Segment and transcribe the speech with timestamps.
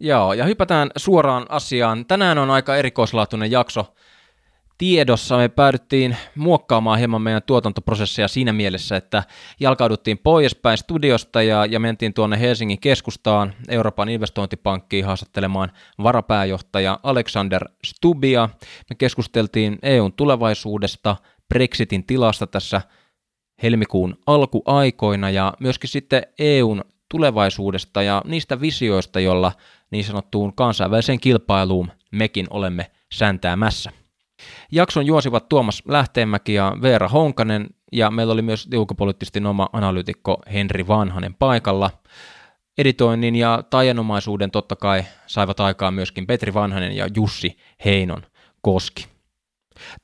[0.00, 2.06] Joo, ja hypätään suoraan asiaan.
[2.06, 3.94] Tänään on aika erikoislaatuinen jakso
[4.78, 5.36] tiedossa.
[5.36, 9.22] Me päädyttiin muokkaamaan hieman meidän tuotantoprosesseja siinä mielessä, että
[9.60, 15.72] jalkauduttiin poispäin studiosta ja, ja mentiin tuonne Helsingin keskustaan Euroopan investointipankkiin haastattelemaan
[16.02, 18.48] varapääjohtaja Alexander Stubia.
[18.90, 21.16] Me keskusteltiin EUn tulevaisuudesta,
[21.48, 22.82] Brexitin tilasta tässä
[23.62, 29.52] helmikuun alkuaikoina ja myöskin sitten EUn tulevaisuudesta ja niistä visioista, jolla
[29.90, 33.90] niin sanottuun kansainväliseen kilpailuun mekin olemme säntäämässä.
[34.72, 40.88] Jakson juosivat Tuomas Lähteenmäki ja Veera Honkanen, ja meillä oli myös tiukopoliittisesti oma analyytikko Henri
[40.88, 41.90] Vanhanen paikalla.
[42.78, 48.22] Editoinnin ja taianomaisuuden totta kai saivat aikaan myöskin Petri Vanhanen ja Jussi Heinon
[48.60, 49.06] Koski.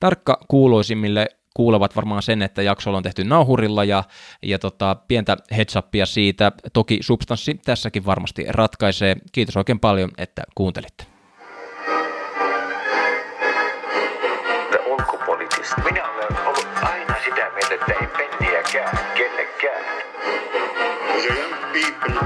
[0.00, 4.04] Tarkka kuuloisimmille kuulevat varmaan sen, että jaksolla on tehty nauhurilla ja,
[4.42, 5.74] ja tota, pientä heads
[6.04, 6.52] siitä.
[6.72, 9.16] Toki substanssi tässäkin varmasti ratkaisee.
[9.32, 11.04] Kiitos oikein paljon, että kuuntelitte.
[15.84, 19.84] Minä olen ollut aina sitä mieltä, että ei penniäkään kellekään.
[21.22, 22.25] The young people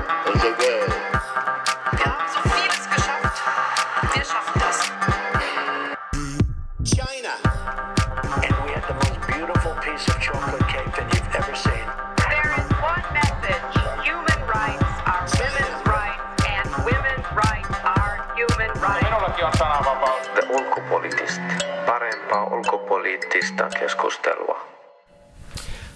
[23.21, 24.61] ulkopoliittista keskustelua.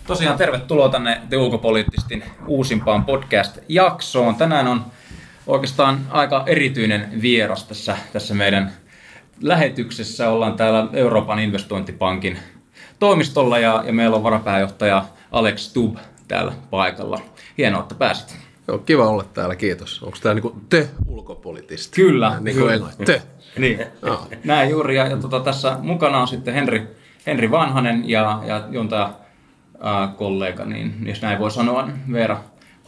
[0.06, 4.34] Tosiaan tervetuloa tänne The Ulkopoliittistin uusimpaan podcast-jaksoon.
[4.34, 4.84] Tänään on
[5.47, 8.72] oikeastaan aika erityinen vieras tässä, tässä meidän
[9.41, 10.31] lähetyksessä.
[10.31, 12.39] Ollaan täällä Euroopan investointipankin
[12.98, 17.20] toimistolla ja, ja meillä on varapääjohtaja Alex Stubb täällä paikalla.
[17.59, 18.36] Hienoa, että pääsit.
[18.69, 20.03] Joo, kiva olla täällä, kiitos.
[20.03, 21.94] Onko tämä niinku te ulkopoliittista?
[21.94, 22.36] Kyllä.
[22.41, 23.22] Niin kuin te.
[23.59, 24.28] Niin, no.
[24.44, 24.97] näin juuri.
[24.97, 30.65] Ja, ja tota, tässä mukana on sitten Henri, Henri Vanhanen ja, ja jonta äh, kollega,
[30.65, 32.41] niin jos näin voi sanoa, niin Veera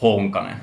[0.02, 0.56] Honkanen.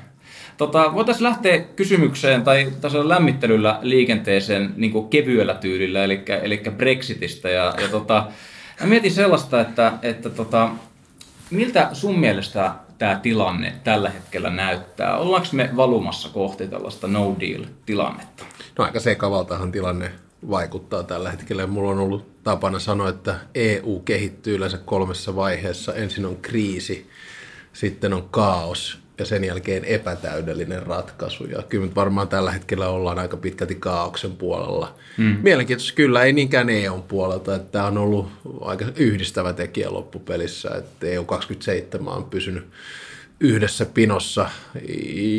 [0.56, 7.48] Tota, voitaisiin lähteä kysymykseen tai tasolla lämmittelyllä liikenteeseen niin kevyellä tyylillä, eli, eli Brexitistä.
[7.48, 8.26] Ja, ja tota,
[8.80, 10.68] mä mietin sellaista, että, että tota,
[11.50, 15.16] miltä sun mielestä tämä tilanne tällä hetkellä näyttää?
[15.18, 18.44] Ollaanko me valumassa kohti tällaista no deal-tilannetta?
[18.78, 20.12] No aika sekavaltahan tilanne
[20.50, 21.66] vaikuttaa tällä hetkellä.
[21.66, 25.94] Mulla on ollut tapana sanoa, että EU kehittyy yleensä kolmessa vaiheessa.
[25.94, 27.06] Ensin on kriisi,
[27.72, 31.44] sitten on kaos ja sen jälkeen epätäydellinen ratkaisu.
[31.44, 34.94] Ja kyllä varmaan tällä hetkellä ollaan aika pitkälti kaauksen puolella.
[35.18, 35.38] Mm.
[35.42, 38.28] Mielenkiintoista kyllä, ei niinkään EUn puolelta, että tämä on ollut
[38.60, 42.64] aika yhdistävä tekijä loppupelissä, että EU27 on pysynyt
[43.44, 44.50] yhdessä pinossa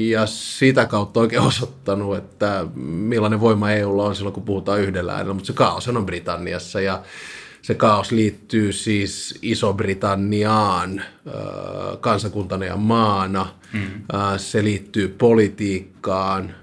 [0.09, 5.33] ja sitä kautta oikein osoittanut, että millainen voima EUlla on silloin, kun puhutaan yhdellä äänellä,
[5.33, 7.01] mutta se kaos on Britanniassa ja
[7.61, 11.01] se kaos liittyy siis Iso-Britanniaan
[11.99, 13.47] kansakuntana ja maana.
[13.73, 13.89] Mm.
[14.37, 16.55] Se liittyy politiikkaan.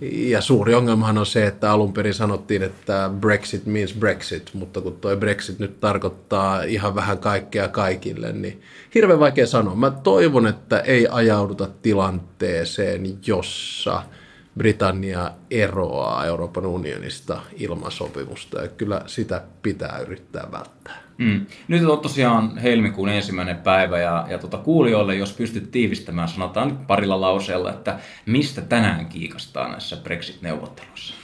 [0.00, 4.96] Ja suuri ongelmahan on se, että alun perin sanottiin, että Brexit means Brexit, mutta kun
[5.00, 8.62] tuo Brexit nyt tarkoittaa ihan vähän kaikkea kaikille, niin
[8.94, 9.74] hirveän vaikea sanoa.
[9.74, 14.02] Mä toivon, että ei ajauduta tilanteeseen, jossa–
[14.58, 21.03] Britannia eroaa Euroopan unionista ilman sopimusta ja kyllä sitä pitää yrittää välttää.
[21.18, 21.46] Mm.
[21.68, 27.20] Nyt on tosiaan helmikuun ensimmäinen päivä ja, ja tuota, kuulijoille, jos pystyt tiivistämään, sanotaan parilla
[27.20, 31.14] lauseella, että mistä tänään kiikastaa näissä Brexit-neuvotteluissa?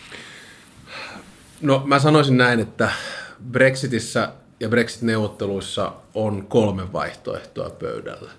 [1.61, 2.91] No mä sanoisin näin, että
[3.51, 8.31] Brexitissä ja Brexit-neuvotteluissa on kolme vaihtoehtoa pöydällä.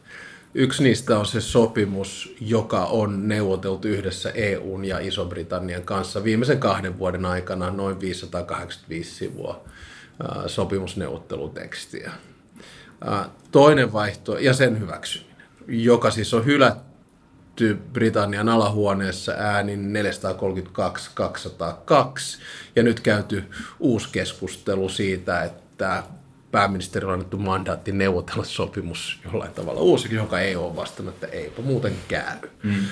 [0.53, 6.99] Yksi niistä on se sopimus, joka on neuvoteltu yhdessä EUn ja Iso-Britannian kanssa viimeisen kahden
[6.99, 9.63] vuoden aikana noin 585 sivua
[10.47, 12.11] sopimusneuvottelutekstiä.
[13.51, 15.35] Toinen vaihto, ja sen hyväksyminen,
[15.67, 19.93] joka siis on hylätty Britannian alahuoneessa äänin 432-202,
[22.75, 23.43] ja nyt käyty
[23.79, 26.03] uusi keskustelu siitä, että
[26.51, 31.61] pääministerillä on annettu mandaatti neuvotella sopimus jollain tavalla uusi, joka ei ole vastannut, että eipä
[31.61, 32.37] muuten käy.
[32.63, 32.85] Mm.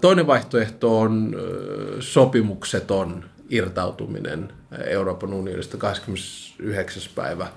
[0.00, 1.36] Toinen vaihtoehto on
[2.00, 4.52] sopimukseton irtautuminen
[4.84, 7.02] Euroopan unionista 29.
[7.14, 7.48] päivä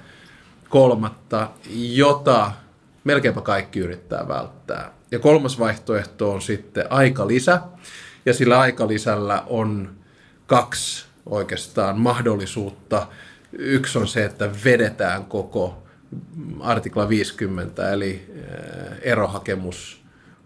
[0.70, 2.52] kolmatta, jota
[3.04, 4.92] melkeinpä kaikki yrittää välttää.
[5.12, 7.62] Ja kolmas vaihtoehto on sitten aikalisä,
[8.26, 9.90] ja sillä aikalisällä on
[10.48, 13.08] kaksi oikeastaan mahdollisuutta–
[13.54, 15.84] Yksi on se, että vedetään koko
[16.60, 20.02] artikla 50, eli eh, erohakemus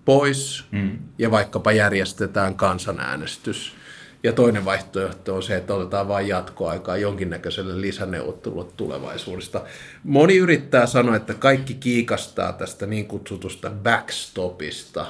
[0.06, 1.00] pois mm.
[1.18, 3.76] ja vaikkapa järjestetään kansanäänestys.
[4.25, 9.62] Ja toinen vaihtoehto on se, että otetaan vain jatkoaikaa jonkinnäköiselle lisäneuvottelulle tulevaisuudesta.
[10.04, 15.06] Moni yrittää sanoa, että kaikki kiikastaa tästä niin kutsutusta backstopista.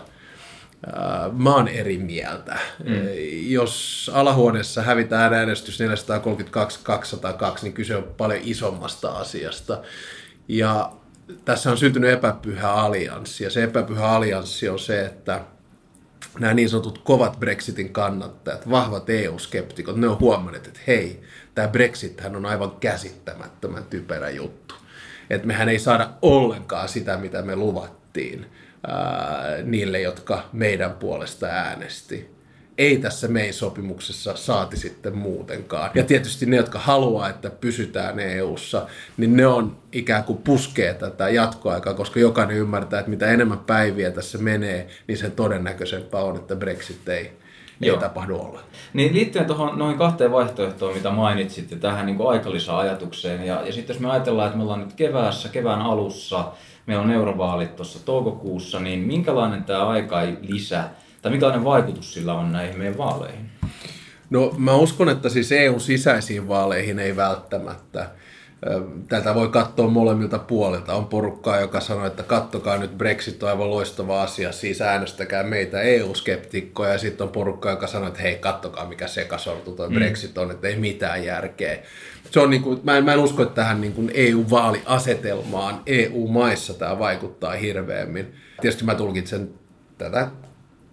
[1.32, 2.60] Mä oon eri mieltä.
[2.84, 2.96] Mm.
[3.48, 5.84] Jos alahuoneessa hävitään äänestys 432-202,
[7.62, 9.82] niin kyse on paljon isommasta asiasta.
[10.48, 10.92] Ja
[11.46, 15.42] tässä on syntynyt epäpyhä allianssi, ja se epäpyhä allianssi on se, että
[16.40, 21.22] nämä niin sanotut kovat Brexitin kannattajat, vahvat EU-skeptikot, ne on huomanneet, että hei,
[21.56, 24.76] tämä Brexit on aivan käsittämättömän typerä juttu.
[25.30, 28.46] Että mehän ei saada ollenkaan sitä, mitä me luvattiin
[28.88, 32.35] ää, niille, jotka meidän puolesta äänesti
[32.78, 35.92] ei tässä MEI-sopimuksessa saati sitten muutenkaan.
[35.94, 38.88] Ja tietysti ne, jotka haluaa, että pysytään EU-ssa,
[39.18, 44.12] niin ne on ikään kuin puskee tätä jatkoaikaa, koska jokainen ymmärtää, että mitä enemmän päiviä
[44.12, 47.32] tässä menee, niin sen todennäköisempää on, että Brexit ei,
[47.82, 48.60] ei tapahdu olla.
[48.94, 53.94] Niin liittyen tuohon noihin kahteen vaihtoehtoon, mitä mainitsit, ja tähän niin aikalisä-ajatukseen, ja, ja sitten
[53.94, 56.52] jos me ajatellaan, että me ollaan nyt keväässä, kevään alussa,
[56.86, 60.84] meillä on eurovaalit tuossa toukokuussa, niin minkälainen tämä aika lisä
[61.26, 63.50] tai minkälainen vaikutus sillä on näihin meidän vaaleihin?
[64.30, 68.10] No mä uskon, että siis EU-sisäisiin vaaleihin ei välttämättä.
[69.10, 70.94] Tätä voi katsoa molemmilta puolilta.
[70.94, 75.82] On porukkaa, joka sanoo, että kattokaa nyt Brexit on aivan loistava asia, siis äänestäkää meitä
[75.82, 76.92] EU-skeptikkoja.
[76.92, 79.96] Ja sitten on porukkaa, joka sanoo, että hei, kattokaa mikä sekasortu tuo mm.
[79.96, 81.78] Brexit on, että ei mitään järkeä.
[82.32, 86.74] Se on niin kuin, mä, en, mä en usko, että tähän niin kuin EU-vaaliasetelmaan EU-maissa
[86.74, 88.34] tämä vaikuttaa hirveämmin.
[88.62, 89.50] Tietysti mä tulkitsen
[89.98, 90.28] tätä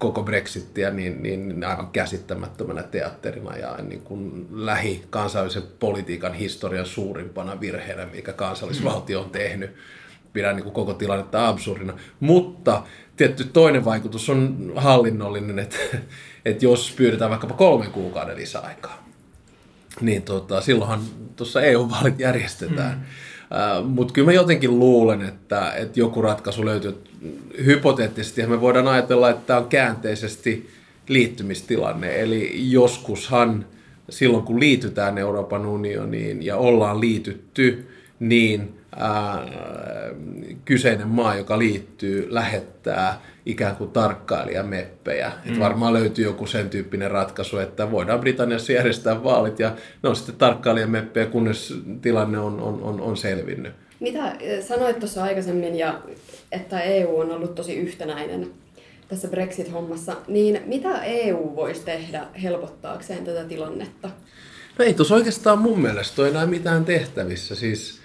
[0.02, 7.60] koko Brexittiä niin, niin aivan käsittämättömänä teatterina ja niin kuin lähi kansainvälisen politiikan historian suurimpana
[7.60, 9.74] virheenä, mikä kansallisvaltio on tehnyt.
[10.32, 11.94] Pidän niin kuin koko tilannetta absurdina.
[12.20, 12.82] Mutta
[13.16, 15.76] tietty toinen vaikutus on hallinnollinen, että,
[16.44, 19.08] että jos pyydetään vaikkapa kolmen kuukauden lisäaikaa,
[20.00, 21.00] niin tota, silloinhan
[21.36, 22.98] tuossa EU-vaalit järjestetään.
[22.98, 26.94] Mm Äh, Mutta kyllä mä jotenkin luulen, että, että joku ratkaisu löytyy.
[27.64, 30.68] Hypoteettisesti me voidaan ajatella, että tämä on käänteisesti
[31.08, 32.20] liittymistilanne.
[32.20, 33.66] Eli joskushan
[34.10, 37.86] silloin, kun liitytään Euroopan unioniin ja ollaan liitytty,
[38.20, 39.46] niin ää,
[40.64, 45.32] kyseinen maa, joka liittyy, lähettää ikään kuin tarkkailijameppejä.
[45.44, 45.52] Mm.
[45.52, 50.16] Et varmaan löytyy joku sen tyyppinen ratkaisu, että voidaan Britanniassa järjestää vaalit ja ne on
[50.16, 53.72] sitten tarkkailijameppejä, kunnes tilanne on, on, on, on selvinnyt.
[54.00, 54.36] Mitä
[54.68, 56.00] sanoit tuossa aikaisemmin, ja
[56.52, 58.50] että EU on ollut tosi yhtenäinen
[59.08, 64.10] tässä Brexit-hommassa, niin mitä EU voisi tehdä helpottaakseen tätä tilannetta?
[64.78, 67.54] No ei tuossa oikeastaan mun mielestä ole enää mitään tehtävissä.
[67.54, 68.01] Siis,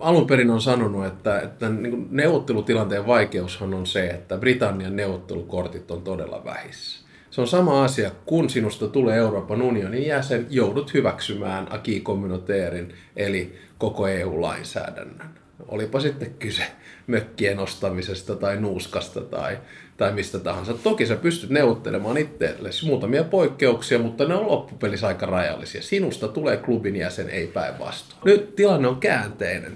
[0.00, 6.02] alun perin on sanonut, että, että niin neuvottelutilanteen vaikeushan on se, että Britannian neuvottelukortit on
[6.02, 7.06] todella vähissä.
[7.30, 13.58] Se on sama asia, kun sinusta tulee Euroopan unionin jäsen, joudut hyväksymään aki communautairein, eli
[13.78, 15.28] koko EU-lainsäädännön.
[15.68, 16.62] Olipa sitten kyse
[17.06, 19.58] mökkien ostamisesta tai nuuskasta tai,
[19.96, 20.74] tai mistä tahansa.
[20.74, 25.82] Toki sä pystyt neuvottelemaan itsellesi muutamia poikkeuksia, mutta ne on loppupelissä aika rajallisia.
[25.82, 28.20] Sinusta tulee klubin jäsen, ei päinvastoin.
[28.24, 29.72] Nyt tilanne on käänteinen.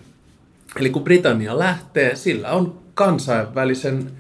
[0.77, 4.11] Eli kun Britannia lähtee, sillä on kansainvälisen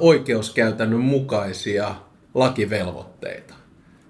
[0.00, 1.94] oikeuskäytännön mukaisia
[2.34, 3.54] lakivelvoitteita,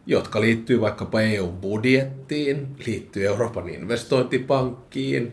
[0.07, 5.33] jotka liittyy vaikkapa EU-budjettiin, liittyy Euroopan investointipankkiin,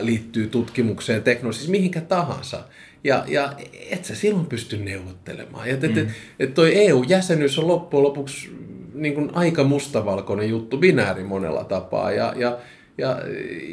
[0.00, 2.64] liittyy tutkimukseen, teknologiaan, siis mihinkä tahansa.
[3.04, 3.52] Ja, ja
[3.90, 5.68] et sä silloin pysty neuvottelemaan.
[5.68, 5.98] Ja et, mm.
[5.98, 8.50] et, et toi EU-jäsenyys on loppujen lopuksi
[8.94, 12.12] niin kuin aika mustavalkoinen juttu, binääri monella tapaa.
[12.12, 12.58] Ja, ja
[12.98, 13.18] ja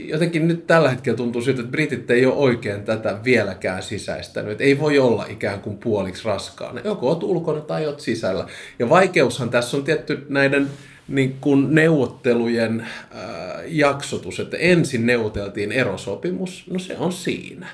[0.05, 4.51] jotenkin nyt tällä hetkellä tuntuu siltä, että britit ei ole oikein tätä vieläkään sisäistänyt.
[4.51, 6.81] Että ei voi olla ikään kuin puoliksi raskaana.
[6.83, 8.45] Joko olet ulkona tai olet sisällä.
[8.79, 10.69] Ja vaikeushan tässä on tietty näiden
[11.07, 12.87] niin kuin neuvottelujen äh,
[13.67, 17.67] jaksotus, että ensin neuvoteltiin erosopimus, no se on siinä.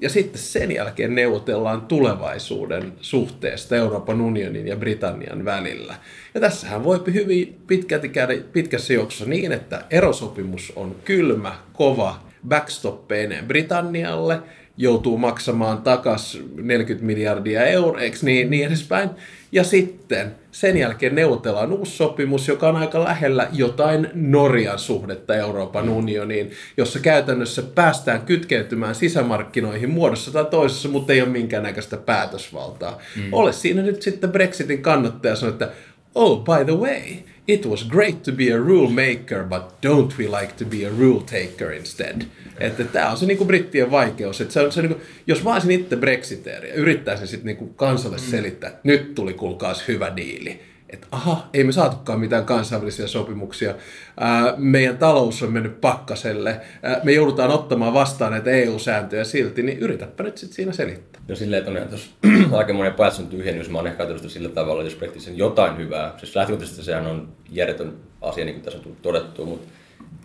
[0.00, 5.94] Ja sitten sen jälkeen neuvotellaan tulevaisuuden suhteesta Euroopan unionin ja Britannian välillä.
[6.34, 13.46] Ja tässähän voi hyvin pitkälti käydä pitkässä juoksussa niin, että erosopimus on kylmä, kova, backstoppeineen
[13.46, 14.42] Britannialle,
[14.78, 19.10] joutuu maksamaan takas 40 miljardia euroa, eikö niin, niin edespäin.
[19.52, 25.88] Ja sitten sen jälkeen neuvotellaan uusi sopimus, joka on aika lähellä jotain Norjan suhdetta Euroopan
[25.88, 32.98] unioniin, jossa käytännössä päästään kytkeytymään sisämarkkinoihin muodossa tai toisessa, mutta ei ole minkäännäköistä päätösvaltaa.
[33.16, 33.32] Mm.
[33.32, 35.70] Ole siinä nyt sitten Brexitin kannattaja sanoo, että
[36.14, 37.02] oh by the way,
[37.48, 40.90] it was great to be a rule maker, but don't we like to be a
[40.90, 42.22] rule taker instead?
[42.60, 44.40] Että tämä on se niinku brittien vaikeus.
[44.40, 48.18] Että se on, se niinku, jos mä olisin itse brexiteeri ja yrittäisin sitten niinku kansalle
[48.18, 53.74] selittää, että nyt tuli kuulkaas hyvä diili, että aha, ei me saatukaan mitään kansainvälisiä sopimuksia,
[54.20, 59.78] ää, meidän talous on mennyt pakkaselle, ää, me joudutaan ottamaan vastaan näitä EU-sääntöjä silti, niin
[59.78, 61.22] yritäpä nyt sitten siinä selittää.
[61.28, 62.10] No silleen, että on, jos
[62.58, 65.76] aika monen päässä on tyhjennys, mä oon ehkä ajatellut sillä tavalla, että jos Brexitissä jotain
[65.76, 69.68] hyvää, siis lähtökohtaisesti sehän on järjetön asia, niin kuin tässä on todettu, mutta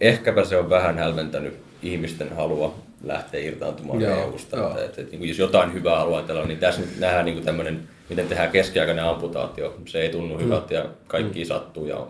[0.02, 4.58] ehkäpä se on vähän hälventänyt ihmisten halua lähteä irtaantumaan Joo, EUsta.
[4.58, 4.78] joo.
[4.80, 9.06] Että, niin jos jotain hyvää haluaa niin tässä nyt nähdään niin tämmöinen, miten tehdään keskiaikainen
[9.06, 9.78] amputaatio.
[9.86, 12.08] Se ei tunnu hyvältä ja kaikki sattuu ja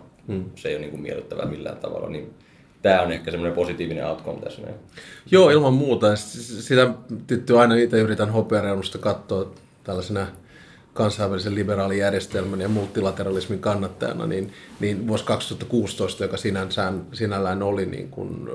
[0.54, 2.08] se ei ole niin kuin miellyttävää millään tavalla.
[2.08, 2.34] Niin
[2.82, 4.62] tämä on ehkä semmoinen positiivinen outcome tässä.
[4.62, 4.74] Näin.
[5.30, 6.16] Joo, ilman muuta.
[6.16, 6.90] Sitä
[7.26, 9.50] tietty aina itse yritän hopeareunusta katsoa
[9.84, 10.26] tällaisena
[10.94, 18.48] kansainvälisen liberaalijärjestelmän ja multilateralismin kannattajana, niin, niin vuosi 2016, joka sinänsä, sinällään oli niin kuin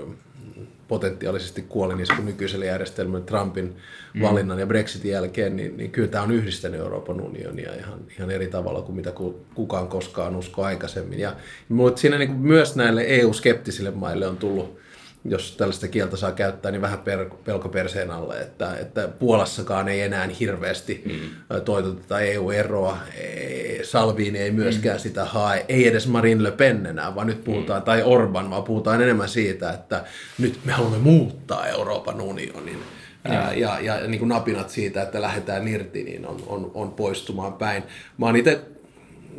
[0.90, 3.76] potentiaalisesti kuolinisku nykyiselle järjestelmälle Trumpin
[4.22, 8.48] valinnan ja Brexitin jälkeen, niin, niin kyllä tämä on yhdistänyt Euroopan unionia ihan, ihan eri
[8.48, 11.20] tavalla kuin mitä ku- kukaan koskaan usko aikaisemmin.
[11.20, 11.36] Ja,
[11.70, 14.80] mutta siinä niin kuin myös näille EU-skeptisille maille on tullut
[15.26, 20.02] jos tällaista kieltä saa käyttää, niin vähän per, pelko perseen alle, että, että Puolassakaan ei
[20.02, 21.62] enää hirveästi mm.
[21.62, 25.02] toitoteta EU-eroa, Ei- Salvini ei myöskään mm.
[25.02, 27.86] sitä hae, ei edes Marine Le Pen enää, vaan nyt puhutaan, mm.
[27.86, 30.04] tai Orban, vaan puhutaan enemmän siitä, että
[30.38, 32.80] nyt me haluamme muuttaa Euroopan unionin.
[33.24, 37.54] Ää, ja, ja niin kuin napinat siitä, että lähdetään irti, niin on, on, on poistumaan
[37.54, 37.84] päin.
[38.18, 38.62] Mä oon itse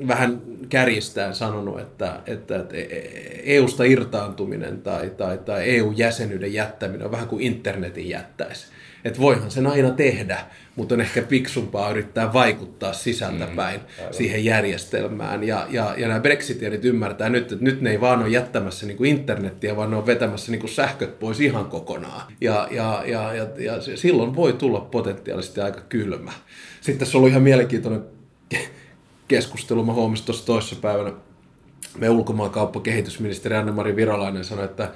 [0.08, 2.76] vähän kärjistään sanonut, että, että, että
[3.44, 8.66] EUsta irtaantuminen tai, tai, tai EU-jäsenyyden jättäminen on vähän kuin internetin jättäisi.
[9.04, 10.38] Että voihan sen aina tehdä,
[10.76, 15.44] mutta on ehkä fiksumpaa yrittää vaikuttaa sisältäpäin mm, siihen järjestelmään.
[15.44, 18.96] Ja, ja, ja nämä brexitiedit ymmärtää nyt, että nyt ne ei vaan ole jättämässä niin
[18.96, 22.32] kuin internettiä, vaan ne on vetämässä niin kuin sähköt pois ihan kokonaan.
[22.40, 26.32] Ja, ja, ja, ja, ja silloin voi tulla potentiaalisesti aika kylmä.
[26.80, 28.19] Sitten tässä on ollut ihan mielenkiintoinen
[29.30, 29.84] keskustelu.
[29.84, 31.12] Mä huomasin tuossa toisessa päivänä,
[31.98, 34.92] me ulkomaankauppakehitysministeri Anne-Mari Virolainen sanoi, että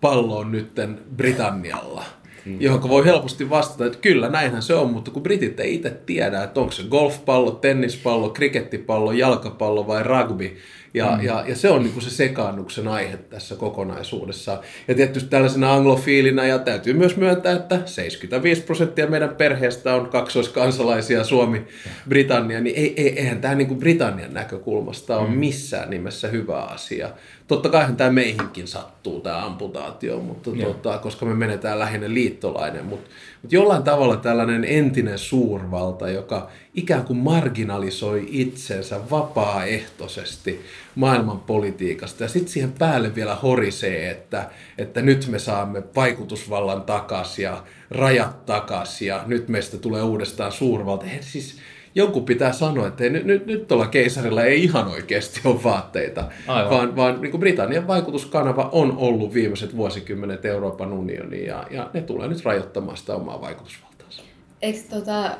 [0.00, 2.04] pallo on nytten Britannialla.
[2.44, 2.60] Mm.
[2.60, 6.42] Johon voi helposti vastata, että kyllä näinhän se on, mutta kun britit ei itse tiedä,
[6.42, 10.56] että onko se golfpallo, tennispallo, krikettipallo, jalkapallo vai rugby.
[10.96, 11.24] Ja, mm.
[11.24, 14.62] ja, ja se on niin kuin se sekaannuksen aihe tässä kokonaisuudessa.
[14.88, 21.24] Ja tietysti tällaisena anglofiilinä, ja täytyy myös myöntää, että 75 prosenttia meidän perheestä on kaksoiskansalaisia
[21.24, 21.66] Suomi,
[22.08, 27.10] Britannia, niin ei, ei, eihän tämä niin kuin Britannian näkökulmasta ole missään nimessä hyvä asia.
[27.46, 33.10] Totta kaihan tämä meihinkin sattuu, tämä amputaatio, mutta tota, koska me menetään lähinnä liittolainen, mutta,
[33.46, 42.28] mutta jollain tavalla tällainen entinen suurvalta, joka ikään kuin marginalisoi itsensä vapaaehtoisesti maailman politiikasta ja
[42.28, 49.08] sitten siihen päälle vielä horisee, että, että nyt me saamme vaikutusvallan takaisin ja rajat takaisin
[49.08, 51.04] ja nyt meistä tulee uudestaan suurvalta.
[51.04, 51.58] Eihän siis
[51.96, 56.24] jonkun pitää sanoa, että ei, nyt, nyt, nyt tuolla keisarilla ei ihan oikeasti ole vaatteita,
[56.46, 56.70] Aivan.
[56.70, 62.00] vaan, vaan niin kuin Britannian vaikutuskanava on ollut viimeiset vuosikymmenet Euroopan unioni ja, ja ne
[62.00, 64.22] tulee nyt rajoittamaan sitä omaa vaikutusvaltaansa.
[64.62, 65.30] Eikö tota,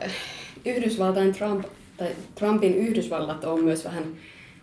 [0.64, 1.64] Yhdysvaltain Trump,
[1.96, 4.04] tai Trumpin Yhdysvallat on myös vähän,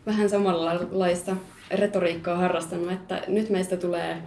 [0.06, 1.36] vähän samanlaista
[1.72, 4.18] retoriikkaa harrastanut, että nyt meistä tulee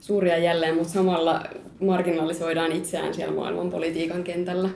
[0.00, 1.42] suuria jälleen, mutta samalla
[1.80, 4.68] marginalisoidaan itseään siellä maailman politiikan kentällä.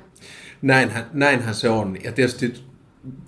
[0.63, 1.97] Näinhän, näinhän se on.
[2.05, 2.55] Ja tietysti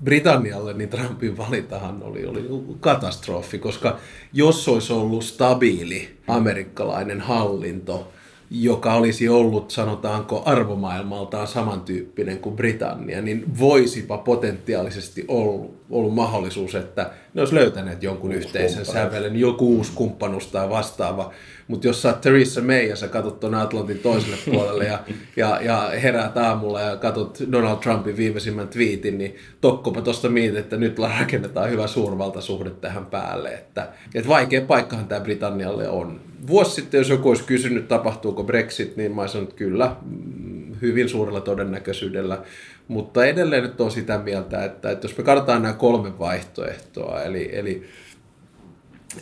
[0.05, 2.49] Britannialle niin Trumpin valintahan oli, oli
[2.81, 3.99] katastrofi, koska
[4.33, 8.13] jos olisi ollut stabiili amerikkalainen hallinto,
[8.51, 17.11] joka olisi ollut, sanotaanko, arvomaailmaltaan samantyyppinen kuin Britannia, niin voisipa potentiaalisesti ollut, ollut mahdollisuus, että
[17.35, 21.33] ne olisi löytäneet jonkun uusi yhteisen sävelen, joku uusi kumppanuus tai vastaava.
[21.73, 24.99] Mutta jos sä oot Theresa May ja sä katsot tuonne Atlantin toiselle puolelle ja,
[25.37, 30.77] ja, ja heräät aamulla ja katsot Donald Trumpin viimeisimmän twiitin, niin tokkopa tuosta mietit, että
[30.77, 33.49] nyt rakennetaan hyvä suurvaltasuhde tähän päälle.
[33.55, 36.21] Että, että vaikea paikkahan tämä Britannialle on.
[36.47, 41.09] Vuosi sitten, jos joku olisi kysynyt, tapahtuuko Brexit, niin mä olisin että kyllä, mm, hyvin
[41.09, 42.43] suurella todennäköisyydellä.
[42.89, 47.51] Mutta edelleen nyt on sitä mieltä, että, että jos me katsotaan nämä kolme vaihtoehtoa, eli,
[47.53, 47.83] eli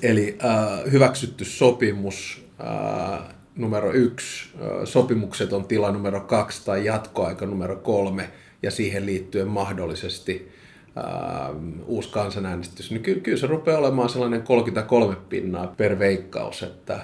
[0.03, 3.21] Eli äh, hyväksytty sopimus äh,
[3.57, 8.31] numero yksi, äh, sopimukset on tila numero kaksi tai jatkoaika numero kolme
[8.63, 10.53] ja siihen liittyen mahdollisesti
[10.99, 11.05] äh,
[11.87, 16.63] uusi kansanäänestys, niin ky- kyllä se rupeaa olemaan sellainen 33 pinnaa per veikkaus.
[16.63, 17.01] Että,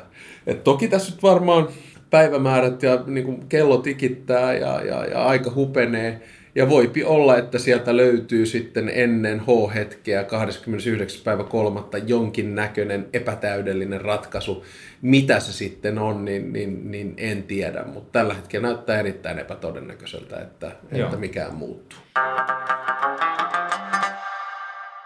[0.46, 1.68] et toki tässä nyt varmaan
[2.10, 6.22] päivämäärät ja niin kuin kello tikittää ja, ja, ja aika hupenee
[6.56, 11.20] Ja voipi olla, että sieltä löytyy sitten ennen H-hetkeä 29.
[11.24, 11.80] päivä 3.
[12.06, 14.64] jonkin näköinen epätäydellinen ratkaisu.
[15.02, 20.40] Mitä se sitten on, niin, niin, niin en tiedä, mutta tällä hetkellä näyttää erittäin epätodennäköiseltä,
[20.40, 21.98] että, että mikään muuttuu.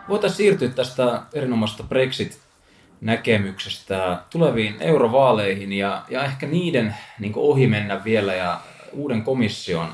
[0.09, 8.35] Voitaisiin siirtyä tästä erinomaisesta Brexit-näkemyksestä tuleviin eurovaaleihin ja, ja ehkä niiden niin ohi mennä vielä
[8.35, 8.61] ja
[8.93, 9.89] uuden komission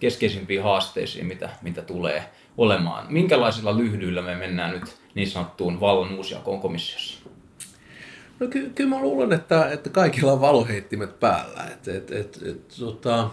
[0.00, 2.24] keskeisimpiin haasteisiin, mitä, mitä tulee
[2.58, 3.06] olemaan.
[3.12, 7.20] Minkälaisilla lyhdyillä me mennään nyt niin sanottuun vallan uusjakoon komissiossa?
[8.40, 11.64] No ky- kyllä mä luulen, että, että kaikilla on valoheittimet päällä.
[11.72, 13.30] Et, et, et, et, tota,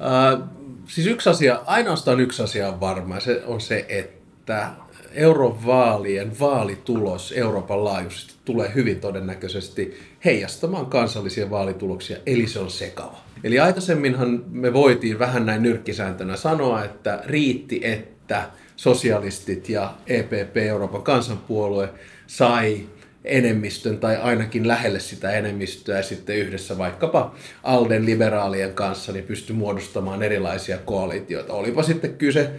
[0.00, 0.38] ää,
[0.86, 4.70] siis yksi asia, ainoastaan yksi asia on varma, se on se, että
[5.12, 13.23] eurovaalien vaalitulos Euroopan laajuisesti tulee hyvin todennäköisesti heijastamaan kansallisia vaalituloksia, eli se on sekava.
[13.44, 21.02] Eli aikaisemminhan me voitiin vähän näin nyrkkisääntönä sanoa, että riitti, että sosialistit ja EPP, Euroopan
[21.02, 21.88] kansanpuolue,
[22.26, 22.80] sai
[23.24, 30.22] enemmistön tai ainakin lähelle sitä enemmistöä sitten yhdessä vaikkapa Alden liberaalien kanssa niin pystyi muodostamaan
[30.22, 31.52] erilaisia koalitioita.
[31.52, 32.50] Olipa sitten kyse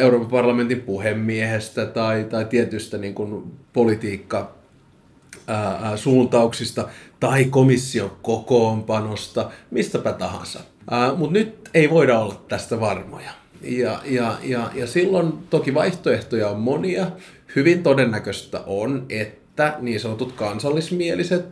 [0.00, 4.57] Euroopan parlamentin puhemiehestä tai, tai tietystä niin kuin politiikka
[5.96, 6.88] suuntauksista
[7.20, 10.60] tai komission kokoonpanosta, mistäpä tahansa.
[11.16, 13.30] Mutta nyt ei voida olla tästä varmoja.
[13.62, 17.06] Ja, ja, ja, ja silloin toki vaihtoehtoja on monia.
[17.56, 21.46] Hyvin todennäköistä on, että niin sanotut kansallismieliset,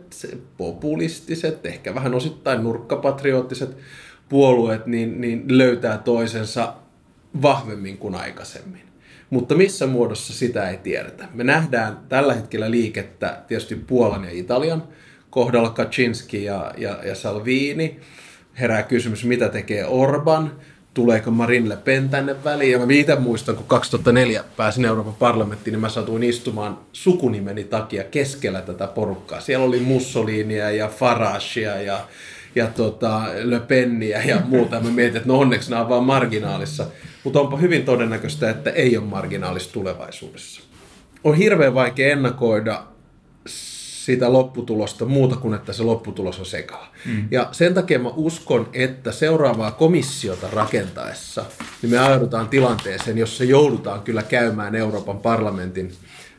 [0.57, 3.77] populistiset, ehkä vähän osittain nurkkapatrioottiset
[4.29, 6.73] puolueet niin, niin löytää toisensa
[7.41, 8.86] vahvemmin kuin aikaisemmin.
[9.29, 11.27] Mutta missä muodossa sitä ei tiedetä.
[11.33, 14.83] Me nähdään tällä hetkellä liikettä tietysti Puolan ja Italian
[15.29, 17.99] kohdalla Kaczynski ja, ja, ja Salvini.
[18.59, 20.51] Herää kysymys, mitä tekee Orban,
[20.93, 22.71] tuleeko Marine Le Pen tänne väliin.
[22.71, 28.03] Ja mä itse muistan, kun 2004 pääsin Euroopan parlamenttiin, niin mä satuin istumaan sukunimeni takia
[28.03, 29.39] keskellä tätä porukkaa.
[29.39, 32.07] Siellä oli Mussolinia ja Faragea ja,
[32.55, 34.79] ja tota, Le Peniä ja muuta.
[34.79, 36.85] Mä mietin, että no onneksi nämä on vaan marginaalissa.
[37.23, 40.61] Mutta onpa hyvin todennäköistä, että ei ole marginaalista tulevaisuudessa.
[41.23, 42.83] On hirveän vaikea ennakoida
[43.45, 46.87] sitä lopputulosta muuta kuin, että se lopputulos on sekava.
[47.05, 47.27] Mm.
[47.31, 51.45] Ja sen takia mä uskon, että seuraavaa komissiota rakentaessa,
[51.81, 55.91] niin me ajaudutaan tilanteeseen, jossa joudutaan kyllä käymään Euroopan parlamentin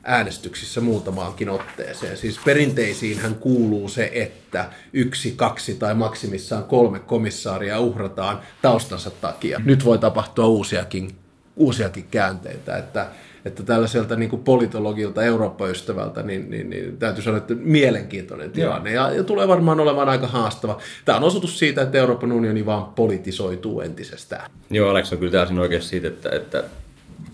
[0.09, 2.17] äänestyksissä muutamaankin otteeseen.
[2.17, 9.61] Siis perinteisiin kuuluu se, että yksi, kaksi tai maksimissaan kolme komissaaria uhrataan taustansa takia.
[9.65, 11.11] Nyt voi tapahtua uusiakin,
[11.57, 13.07] uusiakin käänteitä, että
[13.45, 18.93] että tällaiselta niin kuin politologilta, Eurooppa-ystävältä, niin, niin, niin täytyy sanoa, että mielenkiintoinen tilanne.
[18.93, 20.81] Ja, ja tulee varmaan olemaan aika haastava.
[21.05, 24.51] Tämä on osoitus siitä, että Euroopan unioni vaan politisoituu entisestään.
[24.71, 26.65] Joo, Alex on kyllä täysin oikeassa siitä, että, että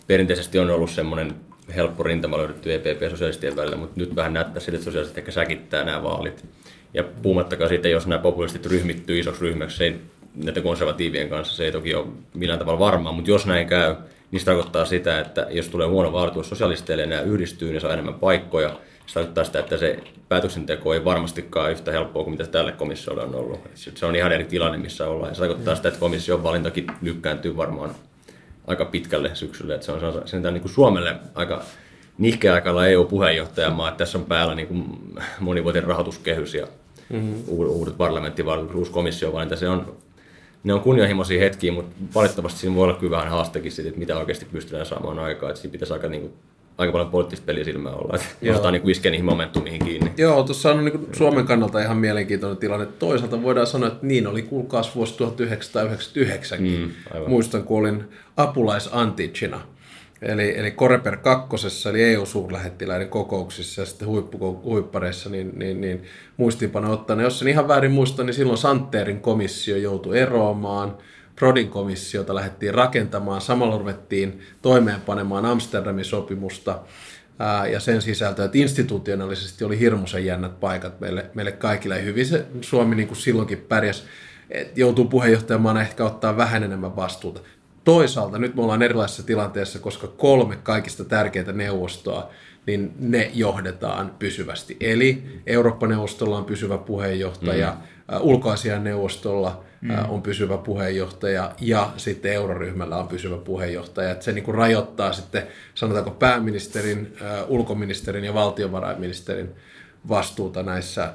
[0.06, 1.34] perinteisesti on ollut semmoinen
[1.76, 5.32] helppo rintama löydetty EPP ja sosialistien välillä, mutta nyt vähän näyttää siltä, että sosialistit ehkä
[5.32, 6.44] säkittää nämä vaalit.
[6.94, 9.96] Ja puhumattakaan siitä, jos nämä populistit ryhmittyy isoksi ryhmäksi, se ei,
[10.44, 13.94] näiden konservatiivien kanssa, se ei toki ole millään tavalla varmaa, mutta jos näin käy,
[14.30, 17.92] niin se tarkoittaa sitä, että jos tulee huono vaalitulos sosialisteille ja nämä yhdistyy, niin saa
[17.92, 18.78] enemmän paikkoja.
[19.06, 19.98] Se tarkoittaa sitä, että se
[20.28, 23.60] päätöksenteko ei varmastikaan yhtä helppoa kuin mitä tälle komissiolle on ollut.
[23.76, 25.34] Se on ihan eri tilanne, missä ollaan.
[25.34, 27.94] Se tarkoittaa sitä, että komission valintakin lykkääntyy varmaan
[28.66, 29.74] aika pitkälle syksylle.
[29.74, 31.62] Että se on, se on sentään niin kuin Suomelle aika
[32.18, 34.84] nihkeä aikalla EU-puheenjohtajamaa, että tässä on päällä niin kuin
[35.40, 36.66] monivuotinen rahoituskehys ja
[37.10, 37.34] mm-hmm.
[37.48, 39.56] uudet parlamenttivaalit, uusi komissiovalinta.
[39.56, 39.96] Se on,
[40.64, 44.18] ne on kunnianhimoisia hetkiä, mutta valitettavasti siinä voi olla kyllä vähän haastekin siitä, että mitä
[44.18, 45.48] oikeasti pystytään saamaan aikaa.
[45.50, 46.32] Että siinä pitäisi aika niin kuin
[46.78, 50.12] aika paljon poliittista pelisilmää olla, että niin iskeä niihin momentumiin kiinni.
[50.16, 52.86] Joo, tuossa on niin Suomen kannalta ihan mielenkiintoinen tilanne.
[52.86, 56.58] Toisaalta voidaan sanoa, että niin oli kuulkaas vuosi 1999.
[56.62, 56.90] Mm,
[57.26, 58.04] Muistan, kun olin
[58.36, 59.60] apulaisantichina.
[60.22, 66.02] Eli, eli Koreper kakkosessa, eli EU-suurlähettiläiden kokouksissa ja sitten huippu, huippareissa, niin, niin, niin
[66.36, 67.22] muistiinpano ottaa.
[67.22, 70.96] Jos en ihan väärin muista, niin silloin Santerin komissio joutui eroamaan–
[71.36, 76.78] Prodin komissiota lähdettiin rakentamaan, samalla ruvettiin toimeenpanemaan Amsterdamin sopimusta
[77.72, 82.04] ja sen sisältö, että institutionaalisesti oli hirmuisen jännät paikat meille, meille kaikille.
[82.04, 84.02] Hyvin se Suomi niin kuin silloinkin pärjäsi,
[84.50, 87.40] että joutuu puheenjohtajamaana ehkä ottaa vähän enemmän vastuuta.
[87.84, 92.30] Toisaalta nyt me ollaan erilaisessa tilanteessa, koska kolme kaikista tärkeintä neuvostoa,
[92.66, 94.76] niin ne johdetaan pysyvästi.
[94.80, 97.93] Eli Eurooppa-neuvostolla on pysyvä puheenjohtaja, mm.
[98.20, 99.90] Ulkoasian neuvostolla mm.
[100.08, 104.10] on pysyvä puheenjohtaja ja sitten euroryhmällä on pysyvä puheenjohtaja.
[104.10, 105.42] Että se niin kuin rajoittaa sitten,
[105.74, 107.16] sanotaanko pääministerin,
[107.48, 109.50] ulkoministerin ja valtiovarainministerin
[110.08, 111.12] vastuuta näissä.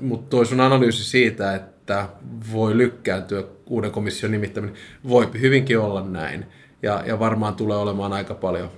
[0.00, 2.08] Mutta toi sun analyysi siitä, että että
[2.52, 4.76] voi lykkääntyä uuden komission nimittäminen.
[5.08, 6.46] Voi hyvinkin olla näin.
[6.82, 8.70] Ja, ja varmaan tulee olemaan aika paljon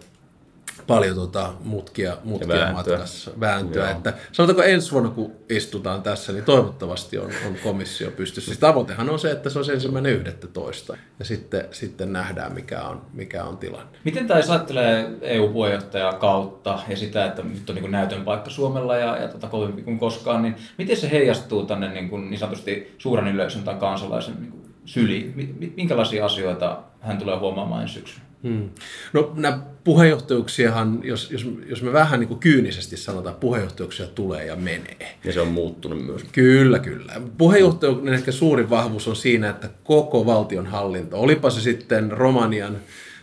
[0.86, 2.72] paljon tota mutkia, mutkia vääntöä.
[2.72, 3.90] matkassa, vääntöä.
[3.90, 8.48] Että sanotaanko ensi vuonna, kun istutaan tässä, niin toivottavasti on, on komissio pystyssä.
[8.48, 10.96] Siis tavoitehan on se, että se on ensimmäinen 11.
[11.18, 13.98] Ja sitten, sitten nähdään, mikä on, mikä on tilanne.
[14.04, 19.16] Miten tämä ajattelee EU-puheenjohtaja kautta ja sitä, että nyt on niin näytön paikka Suomella ja,
[19.16, 23.28] ja tota kovempi kuin koskaan, niin miten se heijastuu tänne niin, kuin, niin sanotusti suuren
[23.28, 25.56] yleisön tai kansalaisen niin kuin syliin?
[25.76, 28.24] Minkälaisia asioita hän tulee huomaamaan ensi syksynä?
[28.44, 28.70] Hmm.
[29.12, 34.56] No nämä puheenjohtajuuksiahan, jos, jos, jos me vähän niin kuin kyynisesti sanotaan, puheenjohtajuuksia tulee ja
[34.56, 35.18] menee.
[35.24, 36.24] Ja se on muuttunut myös.
[36.32, 37.12] Kyllä, kyllä.
[37.38, 42.76] Puheenjohtajuuden ehkä suurin vahvuus on siinä, että koko valtion hallinto, olipa se sitten Romanian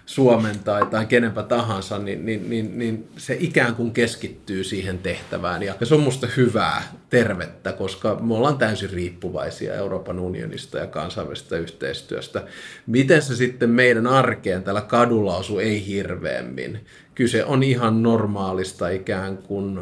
[0.06, 5.64] Suomen tai, tai kenenpä tahansa, niin, niin, niin, niin se ikään kuin keskittyy siihen tehtävään.
[5.64, 10.88] Ja, ja se on musta hyvää, tervettä, koska me ollaan täysin riippuvaisia Euroopan unionista ja
[10.88, 12.44] kansainvälisestä yhteistyöstä.
[12.88, 16.80] Miten se sitten meidän arkeen tällä kadulla osuu, ei hirveämmin
[17.16, 19.80] kyse on ihan normaalista ikään kuin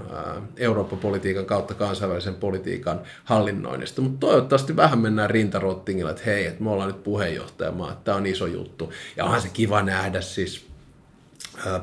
[0.58, 4.02] Eurooppa-politiikan kautta kansainvälisen politiikan hallinnoinnista.
[4.02, 8.26] Mutta toivottavasti vähän mennään rintarottingilla, että hei, että me ollaan nyt puheenjohtajamaa, että tämä on
[8.26, 8.94] iso juttu.
[9.18, 10.66] Ja onhan se kiva nähdä siis,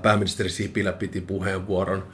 [0.03, 2.05] pääministeri Sipilä piti puheenvuoron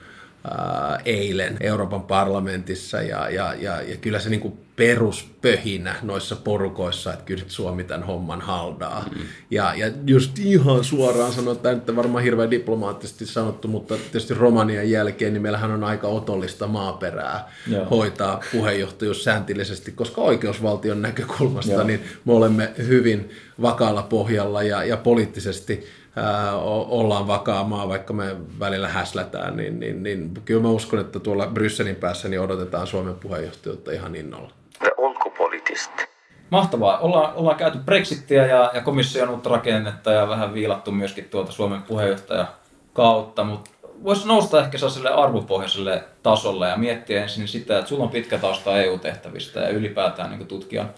[1.05, 7.25] eilen Euroopan parlamentissa ja, ja, ja, ja kyllä se niin kuin peruspöhinä noissa porukoissa, että
[7.25, 9.09] kyllä Suomi tämän homman haldaa.
[9.17, 9.23] Mm.
[9.51, 14.91] Ja, ja just ihan suoraan sanoa, että nyt varmaan hirveän diplomaattisesti sanottu, mutta tietysti Romanian
[14.91, 17.85] jälkeen niin meillähän on aika otollista maaperää Joo.
[17.85, 21.85] hoitaa puheenjohtajuus sääntillisesti, koska oikeusvaltion näkökulmasta Joo.
[21.85, 23.31] niin me olemme hyvin
[23.63, 30.03] vakaalla pohjalla ja, ja poliittisesti ää, ollaan vakaa maa, vaikka me välillä häslätään, niin, niin,
[30.03, 34.51] niin kyllä mä uskon, että tuolla Brysselin päässä niin odotetaan Suomen puheenjohtajuutta ihan innolla.
[34.99, 36.13] Ulkopoliittisesti.
[36.51, 36.99] Mahtavaa.
[36.99, 41.83] Ollaan, ollaan käyty Brexittiä ja, ja komission uutta rakennetta ja vähän viilattu myöskin tuolta Suomen
[41.83, 42.47] puheenjohtaja
[42.93, 43.71] kautta, mutta
[44.05, 48.83] voisi nousta ehkä sellaiselle arvopohjaiselle tasolle ja miettiä ensin sitä, että sulla on pitkä tausta
[48.83, 50.91] EU-tehtävistä ja ylipäätään niin tutkijan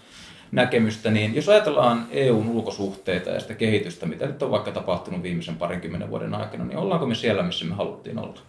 [0.55, 5.55] näkemystä, niin jos ajatellaan EUn ulkosuhteita ja sitä kehitystä, mitä nyt on vaikka tapahtunut viimeisen
[5.55, 8.39] parinkymmenen vuoden aikana, niin ollaanko me siellä, missä me haluttiin olla?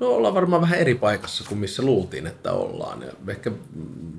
[0.00, 3.02] No ollaan varmaan vähän eri paikassa kuin missä luultiin, että ollaan.
[3.02, 3.56] Ja ehkä mm,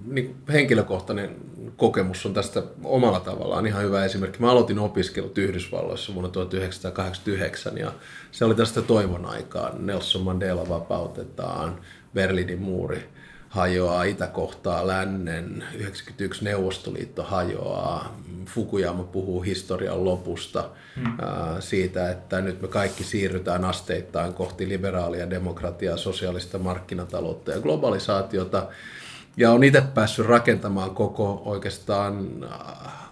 [0.06, 1.36] niin henkilökohtainen
[1.78, 4.40] kokemus on tästä omalla tavallaan ihan hyvä esimerkki.
[4.40, 7.92] Mä aloitin opiskelut Yhdysvalloissa vuonna 1989 ja
[8.32, 9.72] se oli tästä toivon aikaa.
[9.80, 11.80] Nelson Mandela vapautetaan,
[12.14, 13.10] Berliinin muuri
[13.58, 21.06] hajoaa, itä kohtaa lännen, 91 Neuvostoliitto hajoaa, Fukuyama puhuu historian lopusta, hmm.
[21.06, 28.68] ää, siitä, että nyt me kaikki siirrytään asteittain kohti liberaalia demokratiaa, sosiaalista markkinataloutta ja globalisaatiota.
[29.38, 32.46] Ja on itse päässyt rakentamaan koko oikeastaan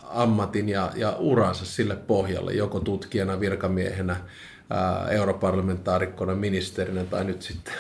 [0.04, 4.16] ammatin ja, ja uransa sille pohjalle, joko tutkijana, virkamiehenä,
[4.70, 7.74] ää, europarlamentaarikkona, ministerinä tai nyt sitten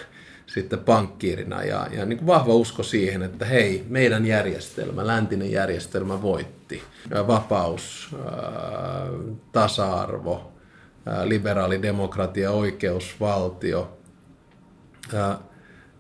[0.56, 6.22] sitten pankkiirina ja, ja niin kuin vahva usko siihen, että hei, meidän järjestelmä, läntinen järjestelmä
[6.22, 6.84] voitti.
[7.28, 8.15] Vapaus,
[9.52, 10.52] tasa-arvo,
[11.24, 13.98] liberaali demokratia, oikeusvaltio.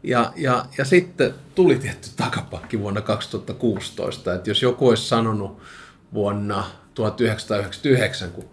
[0.03, 5.61] Ja, ja, ja sitten tuli tietty takapakki vuonna 2016, että jos joku olisi sanonut
[6.13, 6.63] vuonna
[6.93, 8.45] 1999, kun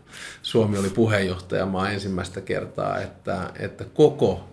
[0.42, 4.51] Suomi oli puheenjohtajamaa ensimmäistä kertaa, että, että koko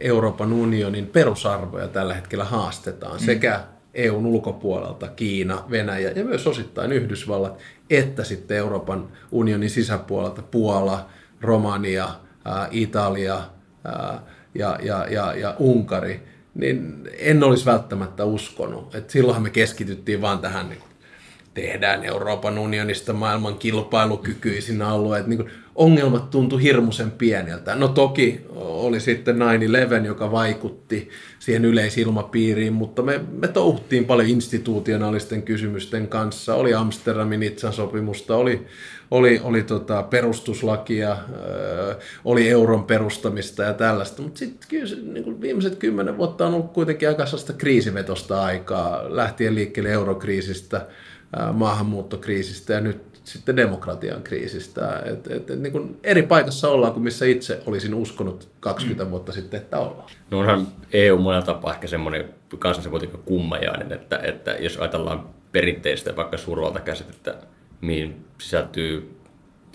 [0.00, 3.24] Euroopan unionin perusarvoja tällä hetkellä haastetaan mm.
[3.26, 3.60] sekä
[3.94, 7.58] EUn ulkopuolelta, Kiina, Venäjä ja myös osittain Yhdysvallat,
[7.90, 11.06] että sitten Euroopan unionin sisäpuolelta Puola,
[11.40, 12.08] Romania,
[12.44, 13.40] ää, Italia
[13.84, 14.22] ää,
[14.54, 16.22] ja, ja, ja, ja Unkari,
[16.54, 18.94] niin en olisi välttämättä uskonut.
[18.94, 20.89] Et silloinhan me keskityttiin vaan tähän niin
[21.54, 25.24] tehdään Euroopan unionista maailman kilpailukykyisin alue.
[25.26, 27.74] niin ongelmat tuntu hirmuisen pieneltä.
[27.74, 29.36] No toki oli sitten
[30.02, 31.08] 9-11, joka vaikutti
[31.38, 36.54] siihen yleisilmapiiriin, mutta me, me touhuttiin paljon institutionaalisten kysymysten kanssa.
[36.54, 38.66] Oli Amsterdamin Itsan sopimusta, oli,
[39.10, 41.16] oli, oli tota perustuslakia,
[42.24, 44.22] oli euron perustamista ja tällaista.
[44.22, 47.24] Mutta sitten kyllä niin viimeiset kymmenen vuotta on ollut kuitenkin aika
[47.58, 50.86] kriisivetosta aikaa, lähtien liikkeelle eurokriisistä–
[51.52, 55.02] maahanmuuttokriisistä ja nyt sitten demokratian kriisistä.
[55.04, 59.10] Et, et, et, niin kuin eri paikassa ollaan kuin missä itse olisin uskonut 20 mm.
[59.10, 60.10] vuotta sitten, että ollaan.
[60.30, 66.36] No onhan EU monella tapaa ehkä semmoinen kansallisen kummajainen, että, että jos ajatellaan perinteistä vaikka
[66.36, 67.34] suurvaltakäsitettä,
[67.80, 69.16] mihin sisältyy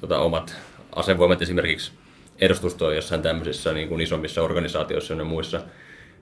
[0.02, 0.56] tota, omat
[0.96, 1.92] asevoimat esimerkiksi
[2.40, 5.62] edustustoa jossain tämmöisissä niin kuin isommissa organisaatioissa ja muissa,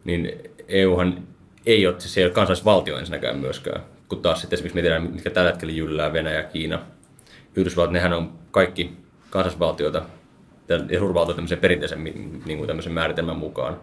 [0.03, 0.31] niin
[0.67, 1.27] EUhan
[1.65, 5.51] ei ole, siis ei ole kansallisvaltio ensinnäkään myöskään kun taas sitten esimerkiksi mietitään, mitkä tällä
[5.51, 6.79] hetkellä jyllää Venäjä ja Kiina.
[7.55, 8.97] Yhdysvallat, nehän on kaikki
[9.29, 10.01] kansallisvaltioita
[10.69, 12.03] ja suurvaltoja tämmöisen perinteisen
[12.45, 13.79] niin kuin tämmöisen määritelmän mukaan.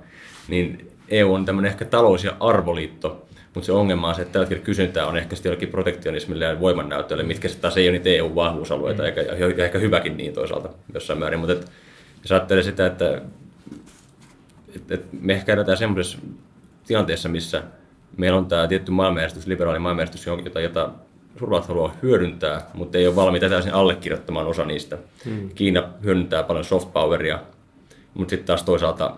[0.48, 4.44] Niin EU on tämmöinen ehkä talous- ja arvoliitto, mutta se ongelma on se, että tällä
[4.44, 9.02] hetkellä kysyntää on ehkä sitten protektionismille ja voimannäytölle, mitkä se taas ei ole niitä EU-vahvuusalueita,
[9.02, 9.06] mm.
[9.06, 11.40] eikä, ja ehkä hyväkin niin toisaalta jossain määrin.
[11.40, 11.72] Mutta et,
[12.22, 13.22] jos ajattelee sitä, että
[14.76, 16.18] et, et me ehkä eletään semmoisessa
[16.86, 17.62] tilanteessa, missä
[18.20, 20.90] meillä on tämä tietty maailmanjärjestys, liberaali maailmanjärjestys, jota, jota
[21.38, 24.98] suurvallat haluaa hyödyntää, mutta ei ole valmiita täysin allekirjoittamaan osa niistä.
[25.24, 25.48] Hmm.
[25.54, 27.38] Kiina hyödyntää paljon soft poweria,
[28.14, 29.16] mutta sitten taas toisaalta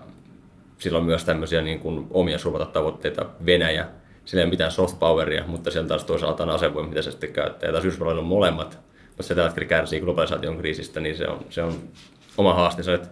[0.78, 2.38] sillä on myös tämmöisiä niin kuin omia
[2.72, 3.88] tavoitteita Venäjä,
[4.24, 7.32] sillä ei ole mitään soft poweria, mutta siellä taas toisaalta on asevoima, mitä se sitten
[7.32, 7.68] käyttää.
[7.68, 11.46] Ja taas Yhdysvalloilla on molemmat, mutta se tällä hetkellä kärsii globalisaation kriisistä, niin se on,
[11.50, 11.74] se on
[12.38, 12.94] oma haasteensa.
[12.94, 13.08] Että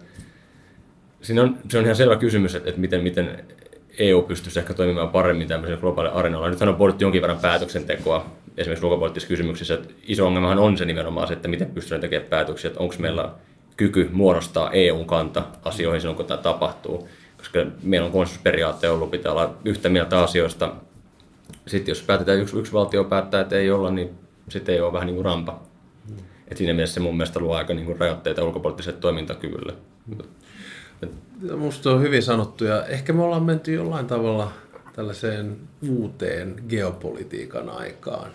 [1.21, 3.45] siinä on, se on ihan selvä kysymys, että, että miten, miten
[3.99, 6.49] EU pystyisi ehkä toimimaan paremmin tämmöisellä globaalilla areenalla.
[6.49, 8.25] Nythän on pohdittu jonkin verran päätöksentekoa
[8.57, 9.73] esimerkiksi ulkopoliittisissa kysymyksissä.
[9.73, 13.29] Että iso ongelmahan on se nimenomaan se, että miten pystytään tekemään päätöksiä, että onko meillä
[13.77, 17.09] kyky muodostaa EUn kanta asioihin silloin, kun tämä tapahtuu.
[17.37, 20.73] Koska meillä on konsensusperiaatte ollut, pitää olla yhtä mieltä asioista.
[21.67, 24.09] Sitten jos päätetään, yksi, yksi valtio päättää, että ei olla, niin
[24.49, 25.59] sitten ei ole vähän niin kuin rampa.
[26.09, 26.15] Mm.
[26.47, 29.73] Et siinä mielessä se mun mielestä luo aika niin kuin rajoitteita ulkopoliittiselle toimintakyvylle.
[31.57, 34.51] Musta on hyvin sanottu ja ehkä me ollaan menty jollain tavalla
[34.95, 35.57] tällaiseen
[35.89, 38.31] uuteen geopolitiikan aikaan.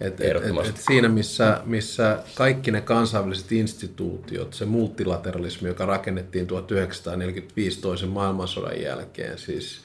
[0.00, 6.46] Et, et, et, et siinä, missä, missä kaikki ne kansainväliset instituutiot, se multilateralismi, joka rakennettiin
[6.46, 9.80] 1945 toisen maailmansodan jälkeen, siis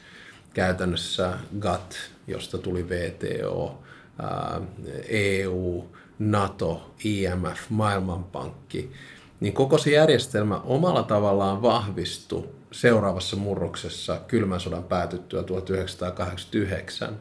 [0.54, 1.96] käytännössä GATT,
[2.28, 3.84] josta tuli VTO,
[5.08, 5.86] EU,
[6.20, 8.92] NATO, IMF, Maailmanpankki,
[9.40, 17.20] niin koko se järjestelmä omalla tavallaan vahvistui seuraavassa murroksessa kylmän sodan päätyttyä 1989.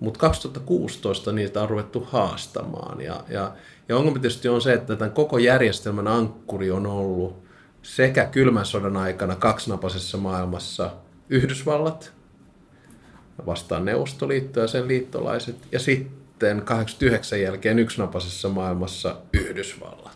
[0.00, 3.00] Mutta 2016 niitä on ruvettu haastamaan.
[3.00, 3.52] Ja, ja,
[3.88, 7.46] ja ongelma tietysti on se, että tämän koko järjestelmän ankkuri on ollut
[7.82, 10.90] sekä kylmän sodan aikana kaksinapaisessa maailmassa
[11.28, 12.12] Yhdysvallat
[13.46, 20.15] vastaan Neuvostoliitto ja sen liittolaiset, ja sitten 89 jälkeen yksinapaisessa maailmassa Yhdysvallat.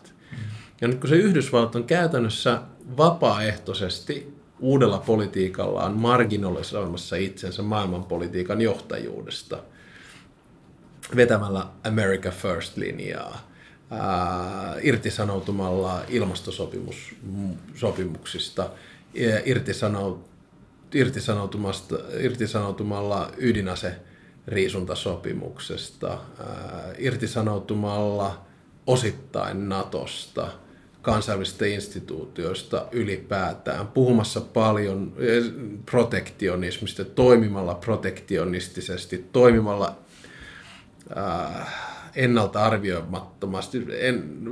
[0.81, 2.61] Ja nyt kun se Yhdysvallat on käytännössä
[2.97, 9.63] vapaaehtoisesti uudella politiikallaan marginalisoimassa itsensä maailmanpolitiikan johtajuudesta
[11.15, 13.49] vetämällä America First-linjaa,
[13.91, 18.69] ää, irtisanoutumalla ilmastosopimuksista,
[20.93, 26.17] irtisanoutumasta, irtisanoutumalla ydinaseriisuntasopimuksesta, ää,
[26.97, 28.45] irtisanoutumalla
[28.87, 30.51] osittain Natosta–
[31.01, 35.43] kansainvälisistä instituutioista ylipäätään, puhumassa paljon eh,
[35.85, 39.95] protektionismista, toimimalla protektionistisesti, toimimalla
[41.17, 41.67] äh,
[42.15, 44.45] ennalta arvioimattomasti, en,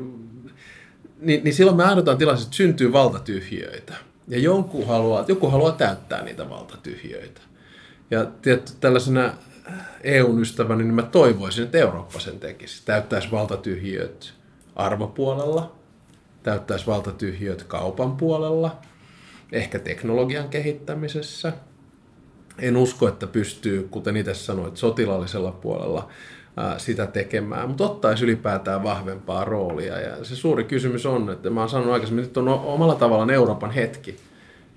[1.19, 3.93] niin, niin silloin me aiheutetaan tilanteessa, että syntyy valtatyhjöitä.
[4.27, 7.41] Ja joku haluaa, joku haluaa täyttää niitä valtatyhjöitä.
[8.12, 9.33] Ja tietty, tällaisena
[10.03, 12.81] eu ystävänä, niin mä toivoisin, että Eurooppa sen tekisi.
[12.85, 14.33] Täyttäisi valtatyhjöt
[14.75, 15.78] arvopuolella,
[16.43, 18.78] täyttäisi valtatyhjöt kaupan puolella,
[19.52, 21.54] ehkä teknologian kehittämisessä.
[22.60, 26.10] En usko, että pystyy, kuten itse sanoit, sotilaallisella puolella
[26.78, 29.99] sitä tekemään, mutta ottaisi ylipäätään vahvempaa roolia.
[29.99, 33.71] Ja se suuri kysymys on, että mä oon sanonut aikaisemmin, että on omalla tavallaan Euroopan
[33.71, 34.15] hetki,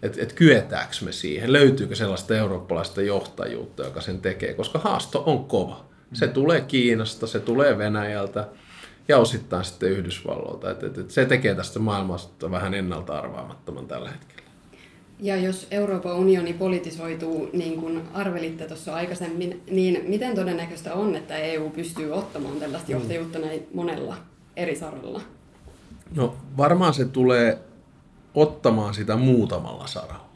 [0.03, 5.45] että, että kyetäänkö me siihen, löytyykö sellaista eurooppalaista johtajuutta, joka sen tekee, koska haasto on
[5.45, 5.85] kova.
[6.13, 8.49] Se tulee Kiinasta, se tulee Venäjältä,
[9.09, 10.71] ja osittain sitten Yhdysvalloilta.
[10.71, 14.43] Et, et, et se tekee tästä maailmasta vähän ennalta arvaamattoman tällä hetkellä.
[15.21, 21.37] Ja jos Euroopan unioni politisoituu, niin kuin arvelitte tuossa aikaisemmin, niin miten todennäköistä on, että
[21.37, 22.99] EU pystyy ottamaan tällaista mm.
[22.99, 24.17] johtajuutta näin monella
[24.57, 25.21] eri saralla?
[26.15, 27.59] No varmaan se tulee
[28.35, 30.29] ottamaan sitä muutamalla saralla.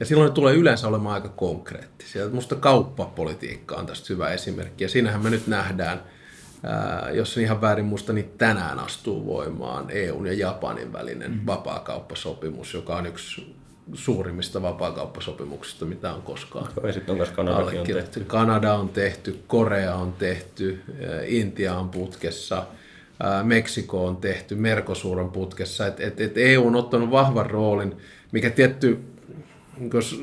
[0.00, 2.28] Ja silloin ne tulee yleensä olemaan aika konkreettisia.
[2.28, 4.84] Minusta kauppapolitiikka on tästä hyvä esimerkki.
[4.84, 6.02] Ja siinähän me nyt nähdään–
[7.12, 11.40] jos en ihan väärin muista, niin tänään astuu voimaan EUn ja Japanin välinen mm.
[11.46, 13.56] vapaakauppasopimus, joka on yksi
[13.94, 18.24] suurimmista vapaakauppasopimuksista, mitä on koskaan ja sitten on Kanadakin on tehty.
[18.24, 20.82] Kanada on tehty, Korea on tehty,
[21.26, 22.66] Intia on putkessa,
[23.42, 25.86] Meksiko on tehty, Mercosur on putkessa.
[25.86, 27.96] Et, et, et EU on ottanut vahvan roolin,
[28.32, 28.98] mikä tietty,
[29.92, 30.22] jos,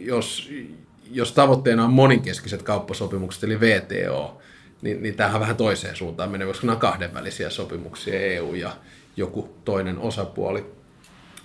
[0.00, 0.50] jos,
[1.10, 4.40] jos tavoitteena on moninkeskiset kauppasopimukset, eli VTO,
[4.82, 8.72] niin, niin tämähän vähän toiseen suuntaan menee, koska nämä on kahdenvälisiä sopimuksia, EU ja
[9.16, 10.66] joku toinen osapuoli.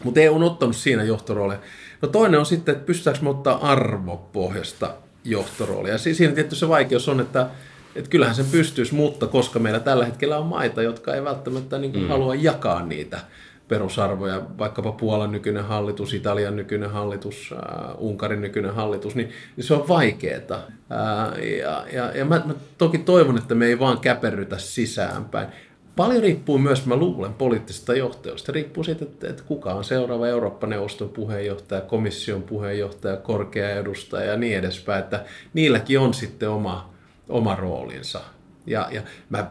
[0.04, 1.58] Mutta EU on ottanut siinä johtoroolin.
[2.02, 4.94] No toinen on sitten, että pystytäänkö me ottaa arvopohjasta
[5.24, 5.90] johtorooli.
[5.90, 7.50] Ja siinä tietysti se vaikeus on, että,
[7.96, 11.92] että kyllähän sen pystyisi, mutta koska meillä tällä hetkellä on maita, jotka ei välttämättä niin
[11.92, 12.10] kuin mm.
[12.10, 13.20] halua jakaa niitä
[13.68, 19.74] perusarvoja, vaikkapa Puolan nykyinen hallitus, Italian nykyinen hallitus, äh, Unkarin nykyinen hallitus, niin, niin se
[19.74, 20.56] on vaikeeta.
[20.56, 25.48] Äh, ja ja, ja mä, mä toki toivon, että me ei vaan käperrytä sisäänpäin.
[25.96, 28.52] Paljon riippuu myös, mä luulen, poliittisesta johtajuudesta.
[28.52, 34.58] Riippuu siitä, että, että kuka on seuraava Eurooppa-neuvoston puheenjohtaja, komission puheenjohtaja, korkea edustaja ja niin
[34.58, 35.04] edespäin.
[35.04, 36.94] Että niilläkin on sitten oma,
[37.30, 38.22] oma roolinsa.
[38.68, 39.48] Ja, ja mä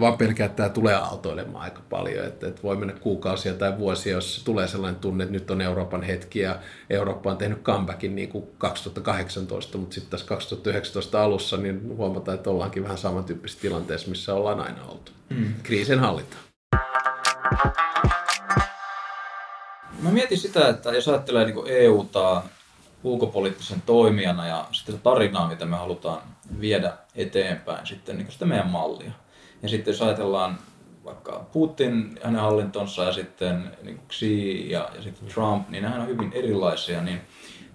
[0.00, 4.12] vaan pelkään, että tämä tulee aaltoilemaan aika paljon, että, että voi mennä kuukausia tai vuosia,
[4.12, 6.58] jos tulee sellainen tunne, että nyt on Euroopan hetki ja
[6.90, 12.50] Eurooppa on tehnyt comebackin niin kuin 2018, mutta sitten tässä 2019 alussa niin huomataan, että
[12.50, 15.12] ollaankin vähän samantyyppisessä tilanteessa, missä ollaan aina oltu.
[15.30, 15.54] Mm.
[15.62, 16.36] Kriisin hallinta.
[20.02, 22.42] Mä mietin sitä, että jos ajattelee niin EUta
[23.02, 26.22] ulkopoliittisen toimijana ja sitten se tarinaa, mitä me halutaan
[26.60, 29.12] viedä eteenpäin, sitten niin sitä meidän mallia.
[29.62, 30.58] Ja sitten jos ajatellaan
[31.04, 36.08] vaikka Putin, hänen hallintonsa ja sitten niin Xi ja, ja sitten Trump, niin nämä on
[36.08, 37.20] hyvin erilaisia, niin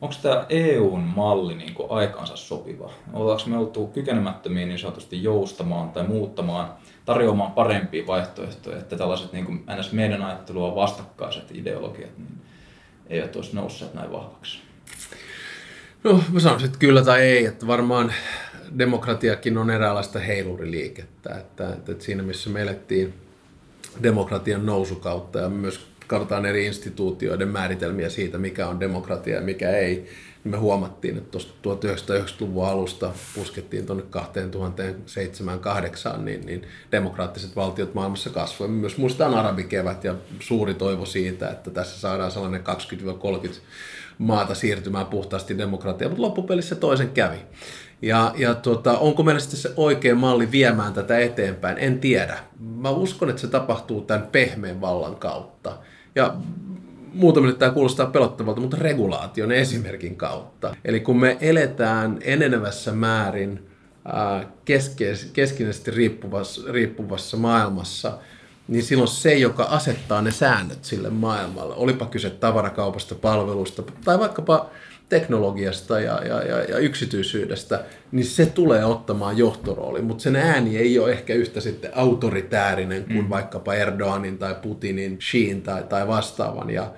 [0.02, 2.92] onko tämä EUn malli niin kuin aikaansa sopiva?
[3.14, 6.74] Ollaanko me oltu kykenemättömiä niin sanotusti joustamaan tai muuttamaan,
[7.06, 12.42] tarjoamaan parempia vaihtoehtoja, että tällaiset niin kuin meidän ajattelua vastakkaiset ideologiat niin
[13.08, 14.60] eivät olisi nousseet näin vahvaksi?
[16.04, 18.14] No mä sanoisin, että kyllä tai ei, että varmaan
[18.78, 23.14] demokratiakin on eräänlaista heiluriliikettä, että, että, siinä missä me elettiin
[24.04, 29.96] demokratian nousukautta ja myös katsotaan eri instituutioiden määritelmiä siitä, mikä on demokratia ja mikä ei,
[30.44, 34.04] niin me huomattiin, että tuosta 1990-luvun alusta puskettiin tuonne
[36.16, 38.76] 2007-2008, niin, niin demokraattiset valtiot maailmassa kasvoivat.
[38.76, 42.64] Myös muistetaan arabikevät ja suuri toivo siitä, että tässä saadaan sellainen
[43.48, 43.52] 20-30
[44.18, 47.38] maata siirtymään puhtaasti demokratiaan, mutta loppupelissä toisen kävi.
[48.02, 51.78] Ja, ja tuota, onko meillä sitten se oikea malli viemään tätä eteenpäin?
[51.80, 52.38] En tiedä.
[52.60, 55.78] Mä uskon, että se tapahtuu tämän pehmeän vallan kautta.
[56.16, 56.36] Ja
[57.14, 60.76] muutamille tämä kuulostaa pelottavalta, mutta regulaation esimerkin kautta.
[60.86, 63.70] Eli kun me eletään enenevässä määrin
[65.34, 68.18] keskeisesti riippuvassa, riippuvassa maailmassa,
[68.68, 74.70] niin silloin se, joka asettaa ne säännöt sille maailmalle, olipa kyse tavarakaupasta, palvelusta tai vaikkapa
[75.10, 81.00] teknologiasta ja, ja, ja, ja yksityisyydestä, niin se tulee ottamaan johtorooli, mutta sen ääni ei
[81.00, 83.30] ole ehkä yhtä sitten autoritäärinen kuin mm.
[83.30, 86.70] vaikkapa Erdoganin tai Putinin, Xiin tai, tai vastaavan.
[86.70, 86.94] Ja,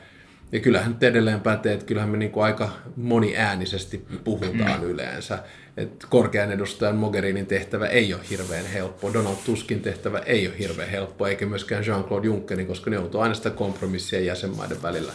[0.52, 4.88] ja kyllähän nyt edelleen pätee, että kyllähän me niin kuin aika moniäänisesti puhutaan mm.
[4.88, 5.40] yleensä.
[5.78, 10.90] Että korkean edustajan Mogherinin tehtävä ei ole hirveän helppo, Donald Tuskin tehtävä ei ole hirveän
[10.90, 15.14] helppo, eikä myöskään Jean-Claude Junckerin, koska ne joutuu aina sitä kompromissia jäsenmaiden välillä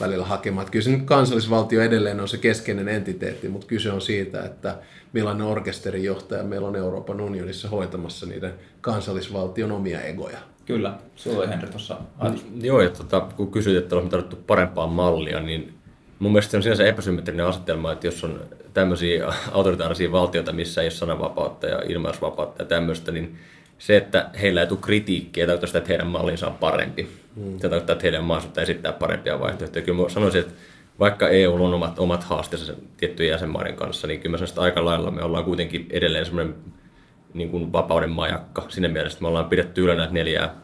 [0.00, 0.62] välillä hakemaan.
[0.62, 4.78] Että kyllä se nyt kansallisvaltio edelleen on se keskeinen entiteetti, mutta kyse on siitä, että
[5.12, 10.38] millainen orkesterin johtaja meillä on Euroopan unionissa hoitamassa niiden kansallisvaltion omia egoja.
[10.66, 12.46] Kyllä, sulla oli Henri tuossa ajatus.
[12.60, 15.74] Joo, ja tota, kun kysyit, että olemme tarvittu parempaa mallia, niin
[16.18, 18.40] mun mielestä se on sinänsä epäsymmetrinen asetelma, että jos on
[18.74, 23.38] tämmöisiä autoritaarisia valtioita, missä ei ole sananvapautta ja ilmaisvapautta ja tämmöistä, niin
[23.80, 27.08] se, että heillä ei tule kritiikkiä, tarkoittaa sitä, että heidän mallinsa on parempi.
[27.36, 27.52] Mm.
[27.52, 29.84] Se tarkoittaa, että heidän mahdollisuutta esittää parempia vaihtoehtoja.
[29.84, 30.54] Kyllä mä sanoisin, että
[30.98, 34.84] vaikka EU on omat, omat haasteensa tiettyjen jäsenmaiden kanssa, niin kyllä mä sanoisin, että aika
[34.84, 36.54] lailla me ollaan kuitenkin edelleen semmoinen
[37.34, 38.64] niin kuin vapauden majakka.
[38.68, 40.54] Siinä mielessä, että me ollaan pidetty yllä näitä neljää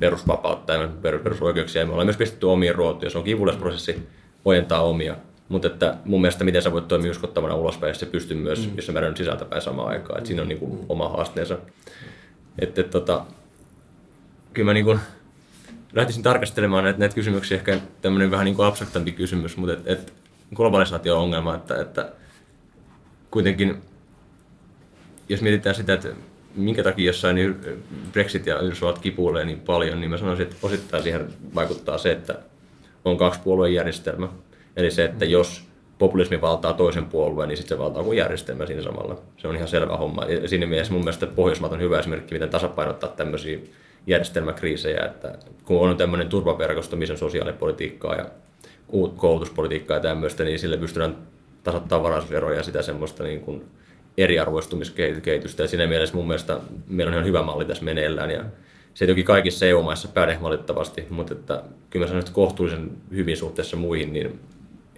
[0.00, 1.82] perusvapautta ja perusoikeuksia.
[1.82, 3.10] Ja me ollaan myös pistetty omia ruotuja.
[3.10, 4.08] Se on kivulias prosessi
[4.44, 5.16] ojentaa omia.
[5.48, 8.76] Mutta että mun mielestä miten sä voit toimia uskottavana ulospäin, jos se pystyy myös, mm.
[8.76, 10.18] jos sä määrän sisältäpäin samaan aikaan.
[10.18, 11.58] Et siinä on niin kuin oma haasteensa.
[12.58, 13.24] Että et, tota,
[14.52, 15.00] kyllä mä niin kuin
[15.92, 20.12] lähtisin tarkastelemaan näitä, näitä kysymyksiä, ehkä tämmöinen vähän niin kuin abstraktampi kysymys, mutta et, et
[20.54, 22.12] globalisaatio on ongelma, että, että
[23.30, 23.82] kuitenkin
[25.28, 26.08] jos mietitään sitä, että
[26.54, 27.56] minkä takia jossain
[28.12, 32.38] Brexit ja Yhdysvallat kipuilee niin paljon, niin mä sanoisin, että osittain siihen vaikuttaa se, että
[33.04, 34.28] on kaksi puolueen järjestelmä.
[34.76, 35.65] Eli se, että jos
[35.98, 39.18] populismi valtaa toisen puolueen, niin sitten se valtaa kuin järjestelmä siinä samalla.
[39.36, 40.24] Se on ihan selvä homma.
[40.24, 43.58] Ja siinä mielessä mun mielestä Pohjoismaat on hyvä esimerkki, miten tasapainottaa tämmöisiä
[44.06, 48.26] järjestelmäkriisejä, että kun on tämmöinen turvaverkosto, missä on sosiaalipolitiikkaa ja
[49.16, 51.16] koulutuspolitiikkaa ja tämmöistä, niin sille pystytään
[51.64, 53.64] tasoittamaan varausveroja ja sitä semmoista niin kuin
[54.18, 55.62] eriarvoistumiskehitystä.
[55.62, 58.30] Ja siinä mielessä mun mielestä meillä on ihan hyvä malli tässä meneillään.
[58.30, 58.44] Ja
[58.94, 63.76] se toki kaikissa EU-maissa päde valitettavasti, mutta että kyllä mä sanoin, että kohtuullisen hyvin suhteessa
[63.76, 64.40] muihin, niin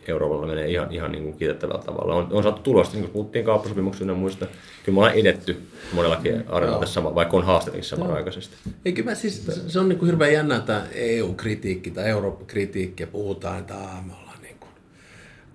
[0.06, 2.14] Euroopalla menee ihan, ihan niin kuin kiitettävällä tavalla.
[2.14, 4.46] On, on saatu tulosta, niin kuin puhuttiin kauppasopimuksista ja muista.
[4.84, 8.56] Kyllä me ollaan edetty monellakin areella tässä, vaikka on haasteetkin samanaikaisesti.
[8.84, 13.58] Eikö mä siis, se on niin kuin hirveän jännä tämä EU-kritiikki tai Eurooppa-kritiikki ja puhutaan,
[13.58, 14.70] että aah, me ollaan niin kuin,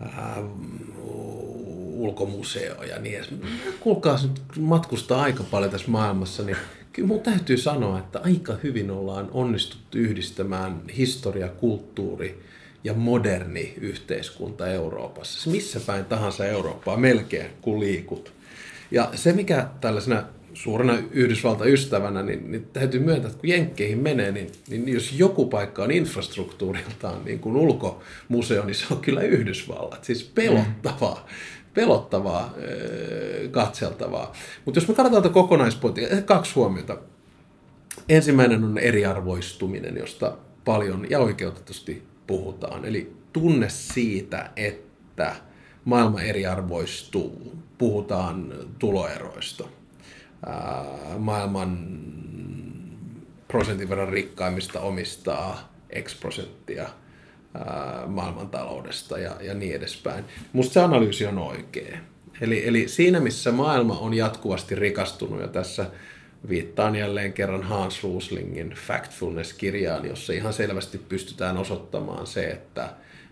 [0.02, 0.44] äh,
[1.94, 3.30] ulkomuseo ja niin edes.
[3.80, 6.58] Kuulkaa, nyt matkustaa aika paljon tässä maailmassa, niin
[6.94, 12.44] kyllä mun täytyy sanoa, että aika hyvin ollaan onnistuttu yhdistämään historia, kulttuuri
[12.84, 15.50] ja moderni yhteiskunta Euroopassa.
[15.50, 18.34] Missä päin tahansa Eurooppaa melkein, kun liikut.
[18.92, 20.24] Ja se, mikä tällaisena
[20.54, 25.84] suurena Yhdysvalta-ystävänä, niin, niin täytyy myöntää, että kun Jenkkeihin menee, niin, niin jos joku paikka
[25.84, 30.04] on infrastruktuuriltaan niin kuin ulkomuseo, niin se on kyllä Yhdysvallat.
[30.04, 31.28] Siis pelottavaa.
[31.74, 32.54] Pelottavaa,
[33.52, 34.34] katseltavaa.
[34.66, 36.98] Mutta jos me katsotaan tätä kokonaispolitiikkaa, eh, kaksi huomiota.
[38.10, 42.86] Ensimmäinen on eriarvoistuminen, josta paljon ja oikeutetusti puhutaan.
[42.86, 45.36] Eli tunne siitä, että
[45.86, 47.58] maailma eriarvoistuu.
[47.78, 49.64] Puhutaan tuloeroista
[51.18, 51.98] maailman
[53.48, 56.90] prosentin verran rikkaimmista omistaa X prosenttia
[58.08, 60.26] maailmantaloudesta ja, ja niin edespäin.
[60.54, 61.98] Musta se analyysi on oikea.
[62.42, 65.86] Eli, eli siinä, missä maailma on jatkuvasti rikastunut, ja tässä
[66.50, 72.90] viittaan jälleen kerran Hans Ruslingin Factfulness-kirjaan, jossa ihan selvästi pystytään osoittamaan se, että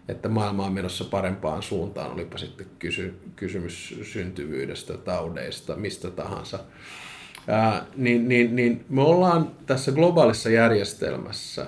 [0.07, 6.59] että maailma on menossa parempaan suuntaan, olipa sitten kysy, kysymys syntyvyydestä, taudeista, mistä tahansa.
[7.47, 11.65] Ää, niin, niin, niin me ollaan tässä globaalissa järjestelmässä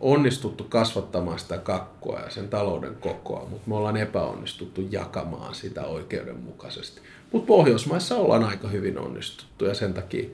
[0.00, 7.00] onnistuttu kasvattamaan sitä kakkoa ja sen talouden kokoa, mutta me ollaan epäonnistuttu jakamaan sitä oikeudenmukaisesti.
[7.32, 10.30] Mutta Pohjoismaissa ollaan aika hyvin onnistuttu ja sen takia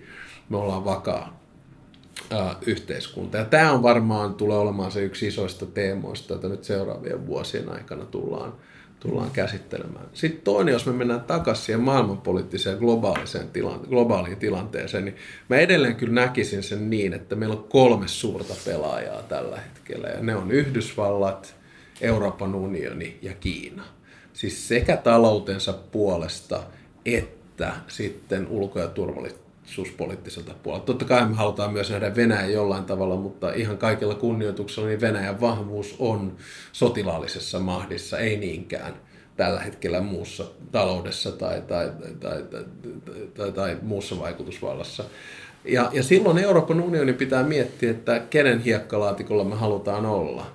[0.48, 1.40] me ollaan vakaa
[2.66, 3.36] yhteiskunta.
[3.36, 8.04] Ja tämä on varmaan tulee olemaan se yksi isoista teemoista, että nyt seuraavien vuosien aikana
[8.04, 8.52] tullaan,
[9.06, 10.06] tullaan käsittelemään.
[10.14, 15.16] Sitten toinen, jos me mennään takaisin siihen maailmanpoliittiseen globaaliseen tilante- globaaliin tilanteeseen, niin
[15.48, 20.08] mä edelleen kyllä näkisin sen niin, että meillä on kolme suurta pelaajaa tällä hetkellä.
[20.08, 21.56] Ja ne on Yhdysvallat,
[22.00, 23.84] Euroopan unioni ja Kiina.
[24.32, 26.62] Siis sekä taloutensa puolesta
[27.06, 30.86] että sitten ulko- ja turvallisuus turvallisuuspoliittiselta puolelta.
[30.86, 35.40] Totta kai me halutaan myös nähdä Venäjä jollain tavalla, mutta ihan kaikilla kunnioituksella niin Venäjän
[35.40, 36.36] vahvuus on
[36.72, 38.94] sotilaallisessa mahdissa, ei niinkään
[39.36, 42.64] tällä hetkellä muussa taloudessa tai, tai, tai, tai, tai,
[43.34, 45.04] tai, tai muussa vaikutusvallassa.
[45.64, 50.46] Ja, ja silloin Euroopan unionin pitää miettiä, että kenen hiekkalaatikolla me halutaan olla.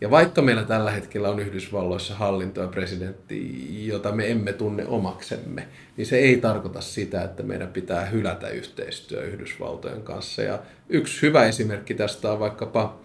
[0.00, 5.68] Ja vaikka meillä tällä hetkellä on Yhdysvalloissa hallinto ja presidentti, jota me emme tunne omaksemme,
[5.96, 10.42] niin se ei tarkoita sitä, että meidän pitää hylätä yhteistyö Yhdysvaltojen kanssa.
[10.42, 12.98] Ja yksi hyvä esimerkki tästä on vaikkapa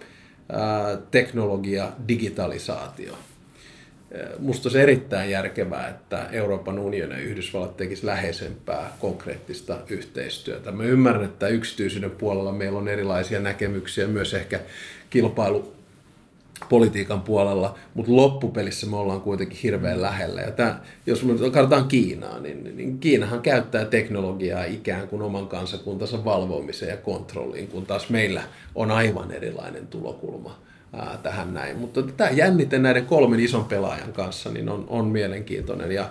[1.11, 3.13] teknologia, digitalisaatio.
[4.39, 10.71] Musta olisi erittäin järkevää, että Euroopan unioni ja Yhdysvallat tekisi läheisempää konkreettista yhteistyötä.
[10.71, 14.59] Mä ymmärrän, että yksityisyyden puolella meillä on erilaisia näkemyksiä, myös ehkä
[15.09, 15.73] kilpailu
[16.69, 20.41] politiikan puolella, mutta loppupelissä me ollaan kuitenkin hirveän lähellä.
[20.41, 26.25] Ja tämä, jos me katsotaan Kiinaa, niin, niin Kiinahan käyttää teknologiaa ikään kuin oman kansakuntansa
[26.25, 28.43] valvomiseen ja kontrolliin, kun taas meillä
[28.75, 30.59] on aivan erilainen tulokulma
[30.93, 31.77] ää, tähän näin.
[31.77, 36.09] Mutta tämä jännite näiden kolmen ison pelaajan kanssa niin on, on mielenkiintoinen ja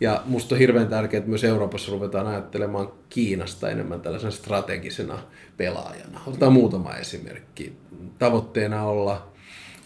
[0.00, 5.18] ja musta on hirveän tärkeää, että myös Euroopassa ruvetaan ajattelemaan Kiinasta enemmän tällaisena strategisena
[5.56, 6.20] pelaajana.
[6.26, 7.72] Otetaan muutama esimerkki.
[8.18, 9.33] Tavoitteena olla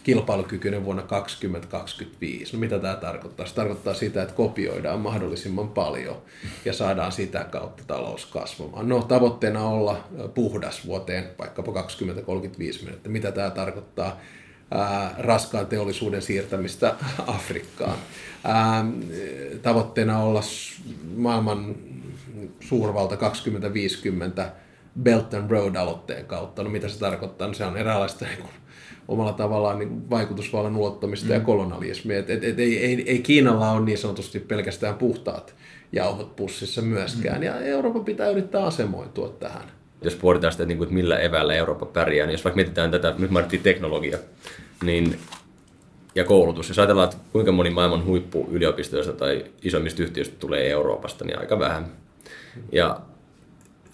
[0.09, 2.53] kilpailukykyinen vuonna 2025.
[2.53, 3.45] No mitä tämä tarkoittaa?
[3.45, 6.21] Se tarkoittaa sitä, että kopioidaan mahdollisimman paljon
[6.65, 8.89] ja saadaan sitä kautta talous kasvamaan.
[8.89, 13.09] No tavoitteena olla puhdas vuoteen vaikkapa 2035 mennessä.
[13.09, 14.19] Mitä tämä tarkoittaa?
[14.71, 16.95] Ää, raskaan teollisuuden siirtämistä
[17.37, 17.97] Afrikkaan.
[18.43, 18.85] Ää,
[19.61, 20.41] tavoitteena olla
[21.15, 21.75] maailman
[22.59, 24.51] suurvalta 2050
[25.03, 26.63] Belt and Road-aloitteen kautta.
[26.63, 27.47] No mitä se tarkoittaa?
[27.47, 28.53] No se on eräänlaista niin kuin,
[29.09, 31.33] omalla tavallaan niin vaikutusvallan ulottamista mm.
[31.33, 32.19] ja kolonialismia.
[32.19, 35.55] Et, et, et, ei, ei, ei Kiinalla ole niin sanotusti pelkästään puhtaat
[35.91, 37.43] jauhot pussissa myöskään, mm.
[37.43, 39.71] ja Euroopan pitää yrittää asemoitua tähän.
[40.01, 43.63] Jos pohditaan sitä, että millä evällä Eurooppa pärjää, niin jos vaikka mietitään tätä, nyt mainittiin
[43.63, 44.17] teknologia,
[44.83, 45.19] niin
[46.15, 46.69] ja koulutus.
[46.69, 51.85] Jos ajatellaan, että kuinka moni maailman huippuyliopistoista tai isommista yhtiöistä tulee Euroopasta, niin aika vähän.
[52.71, 52.99] Ja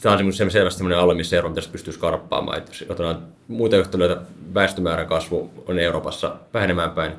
[0.01, 2.57] tämä on selvästi sellainen alue, missä Eurooppa pitäisi pystyä skarppaamaan.
[2.57, 4.21] Että jos otetaan muita yhtälöitä,
[4.53, 7.11] väestömäärän kasvu on Euroopassa vähenemään päin,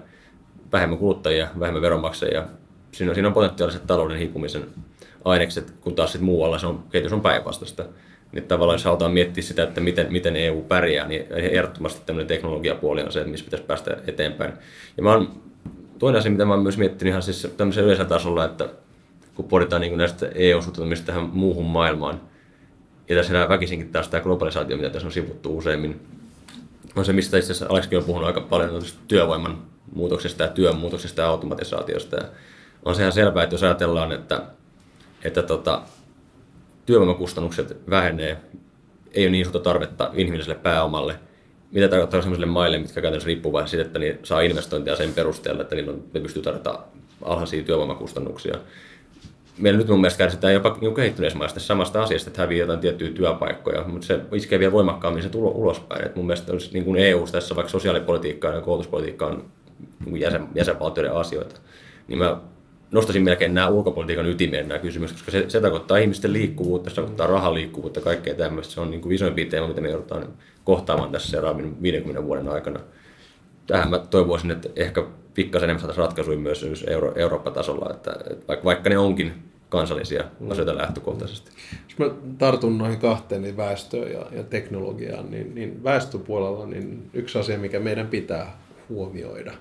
[0.73, 2.45] vähemmän kuluttajia, vähemmän veronmaksajia.
[2.93, 4.65] Siinä on, siinä on potentiaaliset talouden hiipumisen
[5.25, 7.85] ainekset, kun taas sit muualla se on, kehitys on päinvastaista.
[8.33, 13.03] Niin tavallaan jos halutaan miettiä sitä, että miten, miten EU pärjää, niin ehdottomasti tämmöinen teknologiapuoli
[13.03, 14.53] on se, että missä pitäisi päästä eteenpäin.
[14.97, 15.41] Ja mä oon,
[15.99, 18.69] toinen asia, mitä mä oon myös miettinyt ihan siis tämmöisen yleisellä tasolla, että
[19.35, 22.21] kun pohditaan niin näistä EU-suhtautumista tähän muuhun maailmaan,
[23.09, 26.01] ja tässä väkisinkin taas tämä globalisaatio, mitä tässä on sivuttu useimmin,
[26.97, 29.63] on se, mistä itse asiassa Aleksikin on puhunut aika paljon työvoiman
[29.95, 32.17] muutoksesta ja työn muutoksesta ja automatisaatiosta.
[32.17, 32.23] Ja
[32.85, 34.43] on sehän selvää, että jos ajatellaan, että,
[35.25, 35.83] että tota,
[36.87, 38.37] työvoimakustannukset vähenee,
[39.15, 41.19] ei ole niin suurta tarvetta inhimilliselle pääomalle,
[41.71, 45.75] mitä tarkoittaa sellaisille maille, mitkä käytännössä riippuvaisia siitä, että niin saa investointia sen perusteella, että
[45.75, 46.79] niillä on, ne pystyy tarjota
[47.23, 48.55] alhaisia työvoimakustannuksia.
[49.59, 53.11] Meillä nyt mun mielestä kärsitään jopa niin kehittyneissä maissa samasta asiasta, että häviää jotain tiettyjä
[53.11, 56.07] työpaikkoja, mutta se iskee vielä voimakkaammin se tulo ulospäin.
[56.07, 59.45] Et mun mielestä olisi niin kuin EU tässä vaikka sosiaalipolitiikkaa ja koulutuspolitiikkaa on
[60.05, 61.61] niin jäsen, jäsenvaltioiden asioita,
[62.09, 62.41] niin mä
[62.91, 67.27] nostaisin melkein nämä ulkopolitiikan ytimeen nämä kysymykset, koska se, se tarkoittaa ihmisten liikkuvuutta, se tarkoittaa
[67.27, 68.75] rahan liikkuvuutta, kaikkea tämmöistä.
[68.75, 70.29] Se on niin kuin isoimpia teema, mitä me joudutaan
[70.65, 72.81] kohtaamaan tässä seuraavien 50 vuoden aikana.
[73.67, 75.05] Tähän mä toivoisin, että ehkä
[75.35, 79.33] pikkasen enemmän saataisiin ratkaisuja myös Euro- Eurooppa-tasolla, että, että vaikka, vaikka ne onkin
[79.69, 81.51] kansallisia asioita lähtökohtaisesti.
[81.89, 82.07] Jos mä
[82.39, 87.81] tartun noihin kahteen, niin väestöön ja, ja teknologiaan, niin, niin väestöpuolella niin yksi asia, mikä
[87.81, 88.59] meidän pitää
[88.89, 89.53] huomioida,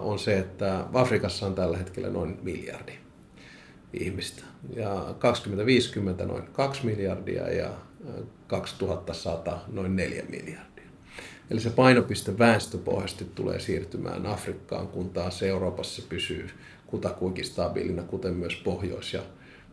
[0.00, 2.92] on se, että Afrikassa on tällä hetkellä noin miljardi
[3.92, 4.42] ihmistä.
[4.76, 7.70] Ja 2050 noin 2 miljardia ja
[8.46, 10.71] 2100 noin 4 miljardia.
[11.52, 16.50] Eli se painopiste väestöpohjasti tulee siirtymään Afrikkaan, kun taas Euroopassa pysyy
[16.86, 19.22] kutakuinkin stabiilina, kuten myös Pohjois- ja,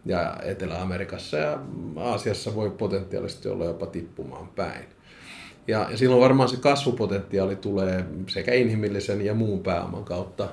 [0.05, 1.59] ja Etelä-Amerikassa ja
[1.95, 4.86] Aasiassa voi potentiaalisesti olla jopa tippumaan päin.
[5.67, 10.49] Ja, ja silloin varmaan se kasvupotentiaali tulee sekä inhimillisen ja muun pääoman kautta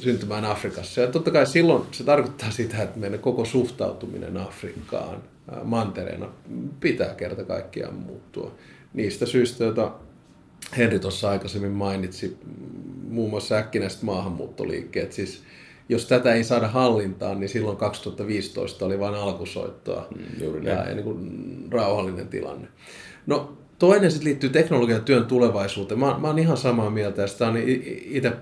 [0.00, 1.00] syntymään Afrikassa.
[1.00, 5.22] Ja totta kai silloin se tarkoittaa sitä, että meidän koko suhtautuminen Afrikkaan
[5.64, 6.28] mantereena
[6.80, 8.54] pitää kerta kaikkiaan muuttua.
[8.94, 9.92] Niistä syistä, joita
[10.76, 12.38] Henri tuossa aikaisemmin mainitsi,
[13.08, 15.12] muun muassa äkkinäiset maahanmuuttoliikkeet.
[15.12, 15.42] Siis
[15.88, 20.94] jos tätä ei saada hallintaan, niin silloin 2015 oli vain alkusoittoa mm, juuri ja, ja
[20.94, 22.68] niin kuin rauhallinen tilanne.
[23.26, 26.00] No toinen sitten liittyy teknologian työn tulevaisuuteen.
[26.00, 27.56] Mä, mä oon ihan samaa mieltä ja sitä on
[28.04, 28.32] itse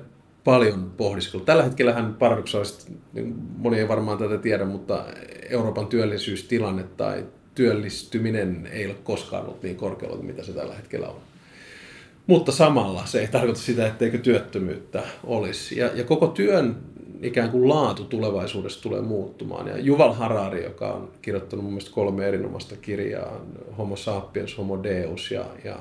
[0.44, 1.46] paljon pohdiskellut.
[1.46, 5.04] Tällä hetkellä hän paradoksaalisesti, niin moni ei varmaan tätä tiedä, mutta
[5.48, 11.08] Euroopan työllisyystilanne tai työllistyminen ei ole koskaan ollut niin korkealla kuin mitä se tällä hetkellä
[11.08, 11.20] on.
[12.28, 15.78] Mutta samalla se ei tarkoita sitä, etteikö työttömyyttä olisi.
[15.78, 16.76] Ja, ja koko työn
[17.22, 19.68] ikään kuin laatu tulevaisuudessa tulee muuttumaan.
[19.68, 23.40] Ja Juval Harari, joka on kirjoittanut mun mielestä kolme erinomaista kirjaa,
[23.78, 25.76] Homo sapiens, Homo deus ja, ja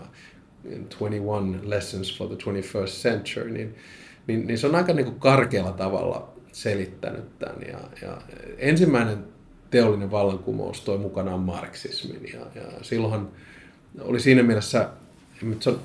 [0.99, 3.75] 21 Lessons for the 21st Century, niin
[4.27, 7.61] niin, niin se on aika niin kuin karkealla tavalla selittänyt tämän.
[7.67, 8.21] Ja, ja
[8.57, 9.17] ensimmäinen
[9.69, 12.29] teollinen vallankumous toi mukanaan marksismin.
[12.33, 13.29] Ja, ja silloinhan
[14.01, 14.89] oli siinä mielessä,
[15.59, 15.79] se on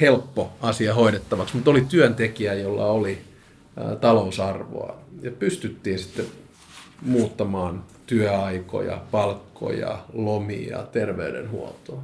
[0.00, 3.18] helppo asia hoidettavaksi, mutta oli työntekijä, jolla oli
[4.00, 4.96] talousarvoa.
[5.22, 6.26] Ja pystyttiin sitten
[7.02, 12.02] muuttamaan työaikoja, palkkoja, lomia, terveydenhuoltoa.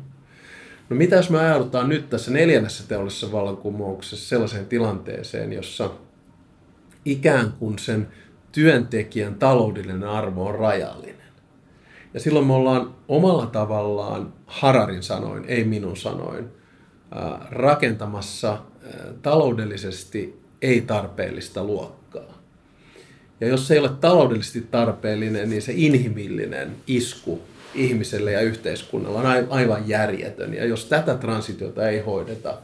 [0.88, 5.90] No mitä jos me ajaudutaan nyt tässä neljännessä teollisessa vallankumouksessa sellaiseen tilanteeseen, jossa
[7.04, 8.08] ikään kuin sen
[8.52, 11.16] työntekijän taloudellinen arvo on rajallinen.
[12.14, 16.48] Ja silloin me ollaan omalla tavallaan, Hararin sanoin, ei minun sanoin,
[17.50, 18.58] rakentamassa
[19.22, 22.40] taloudellisesti ei-tarpeellista luokkaa.
[23.40, 27.42] Ja jos se ei ole taloudellisesti tarpeellinen, niin se inhimillinen isku
[27.74, 30.54] ihmiselle ja yhteiskunnalle on aivan järjetön.
[30.54, 32.58] Ja jos tätä transitiota ei hoideta,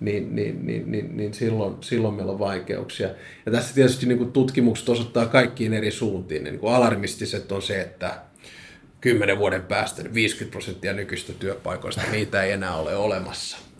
[0.00, 3.08] niin, niin, niin, niin, niin silloin, silloin meillä on vaikeuksia.
[3.46, 6.44] Ja tässä tietysti niin kuin tutkimukset osoittaa kaikkiin eri suuntiin.
[6.44, 8.14] Niin kuin alarmistiset on se, että
[9.00, 13.71] kymmenen vuoden päästä 50 prosenttia nykyistä työpaikoista, niitä ei enää ole olemassa.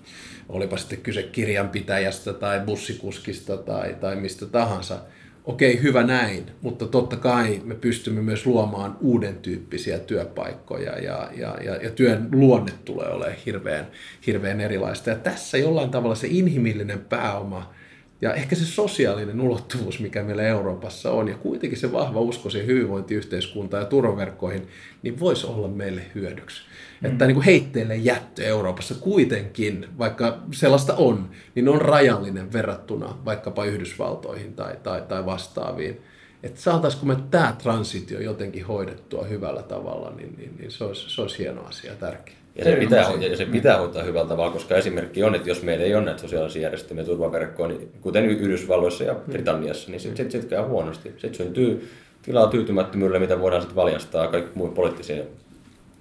[0.49, 4.99] Olipa sitten kyse kirjanpitäjästä tai bussikuskista tai, tai mistä tahansa
[5.45, 11.59] okei, hyvä näin, mutta totta kai me pystymme myös luomaan uuden tyyppisiä työpaikkoja ja, ja,
[11.65, 13.87] ja, ja työn luonne tulee olemaan hirveän,
[14.27, 15.11] hirveän erilaista.
[15.11, 17.75] Ja tässä jollain tavalla se inhimillinen pääoma
[18.23, 22.69] ja ehkä se sosiaalinen ulottuvuus, mikä meillä Euroopassa on, ja kuitenkin se vahva usko siihen
[22.69, 24.69] hyvinvointiyhteiskuntaan ja turvaverkkoihin,
[25.03, 26.63] niin voisi olla meille hyödyksi.
[27.01, 27.11] Mm.
[27.11, 33.65] Että niin kuin heitteille jättö Euroopassa kuitenkin, vaikka sellaista on, niin on rajallinen verrattuna vaikkapa
[33.65, 36.01] Yhdysvaltoihin tai, tai, tai vastaaviin.
[36.43, 41.23] Että saataisiko me tämä transitio jotenkin hoidettua hyvällä tavalla, niin, niin, niin se, olisi, se
[41.23, 42.42] olisi hieno asia, tärkeä.
[42.57, 45.85] Ja se, pitää, ja se pitää hoitaa hyvällä tavalla, koska esimerkki on, että jos meillä
[45.85, 50.51] ei ole näitä sosiaalisia järjestelmiä turvaverkkoa, niin kuten Yhdysvalloissa ja Britanniassa, niin sitten sit, sit
[50.51, 51.09] käy huonosti.
[51.09, 51.89] Sitten syntyy
[52.23, 55.23] tilaa tyytymättömyydelle, mitä voidaan sitten valjastaa kaikki muihin poliittisiin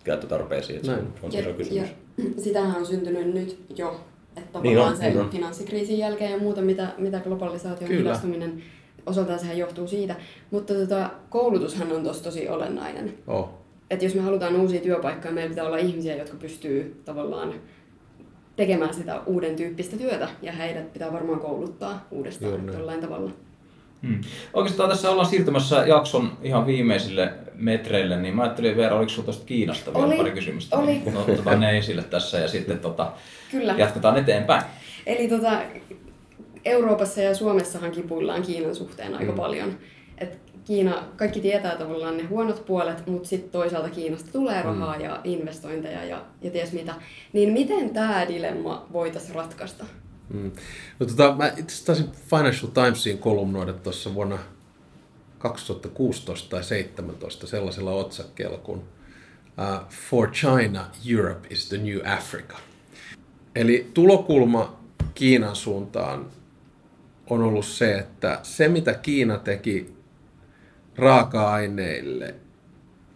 [0.03, 0.85] käyttötarpeisiin.
[0.85, 1.89] Se on iso kysymys.
[2.17, 4.01] Ja, sitähän on syntynyt nyt jo,
[4.37, 8.01] että niin tavallaan niin on, se niin finanssikriisin jälkeen ja muuta, mitä, mitä globalisaation Kyllä.
[8.01, 8.63] hidastuminen
[9.05, 10.15] osaltaan sehän johtuu siitä.
[10.51, 13.13] Mutta tota, koulutushan on tosi tosi olennainen.
[13.27, 13.60] Oh.
[13.91, 17.53] Että jos me halutaan uusia työpaikkoja, meillä pitää olla ihmisiä, jotka pystyy tavallaan
[18.55, 23.31] tekemään sitä uuden tyyppistä työtä ja heidät pitää varmaan kouluttaa uudestaan Joo, jollain tavalla.
[24.07, 24.21] Hmm.
[24.53, 29.45] Oikeastaan tässä ollaan siirtymässä jakson ihan viimeisille metreille, niin mä ajattelin Veera, oliko sinulla tuosta
[29.45, 30.77] Kiinasta vielä oli, pari kysymystä?
[30.77, 31.01] Oli.
[31.05, 33.11] Niin otetaan ne esille tässä ja sitten tota,
[33.51, 33.75] Kyllä.
[33.77, 34.63] jatketaan eteenpäin.
[35.05, 35.61] Eli tota,
[36.65, 39.37] Euroopassa ja Suomessahan kipuillaan Kiinan suhteen aika mm.
[39.37, 39.77] paljon.
[40.17, 45.03] Et Kiina, kaikki tietää tavallaan ne huonot puolet, mutta sitten toisaalta Kiinasta tulee rahaa mm.
[45.03, 46.93] ja investointeja ja, ja ties mitä.
[47.33, 49.85] Niin miten tämä dilemma voitaisiin ratkaista?
[50.33, 50.51] Mm.
[50.99, 54.37] No, tota, mä itse taisin Financial Timesiin kolumnoida tuossa vuonna
[55.37, 62.57] 2016 tai 2017 sellaisella otsakkeella kuin uh, For China, Europe is the new Africa.
[63.55, 64.79] Eli tulokulma
[65.13, 66.25] Kiinan suuntaan
[67.29, 69.93] on ollut se, että se mitä Kiina teki
[70.95, 72.35] raaka-aineille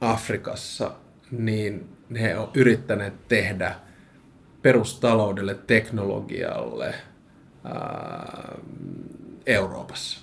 [0.02, 0.92] Afrikassa,
[1.32, 1.90] niin
[2.22, 3.76] he on yrittäneet tehdä
[4.62, 6.96] perustaloudelle, teknologialle
[7.64, 8.58] ää,
[9.46, 10.20] Euroopassa.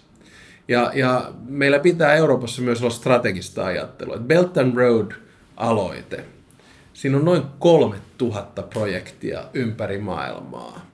[0.69, 4.19] Ja, ja meillä pitää Euroopassa myös olla strategista ajattelua.
[4.19, 6.25] Belt and Road-aloite,
[6.93, 10.87] siinä on noin 3000 projektia ympäri maailmaa.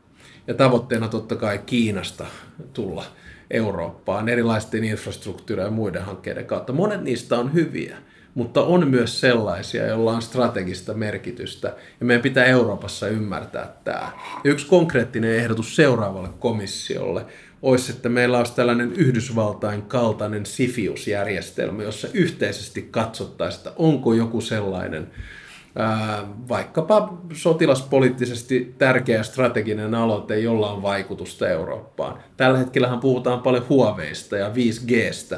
[0.46, 2.26] Ja tavoitteena totta kai Kiinasta
[2.72, 3.04] tulla
[3.50, 6.72] Eurooppaan erilaisten infrastruktuurien ja muiden hankkeiden kautta.
[6.72, 7.96] Monet niistä on hyviä,
[8.34, 11.68] mutta on myös sellaisia, joilla on strategista merkitystä,
[12.00, 14.12] ja meidän pitää Euroopassa ymmärtää tämä.
[14.44, 17.26] Yksi konkreettinen ehdotus seuraavalle komissiolle
[17.62, 25.06] olisi, että meillä olisi tällainen Yhdysvaltain kaltainen Sifius-järjestelmä, jossa yhteisesti katsottaisiin, että onko joku sellainen
[26.48, 32.22] vaikkapa sotilaspoliittisesti tärkeä strateginen aloite, jolla on vaikutusta Eurooppaan.
[32.36, 35.36] Tällä hetkellähän puhutaan paljon Huaweista ja 5Gstä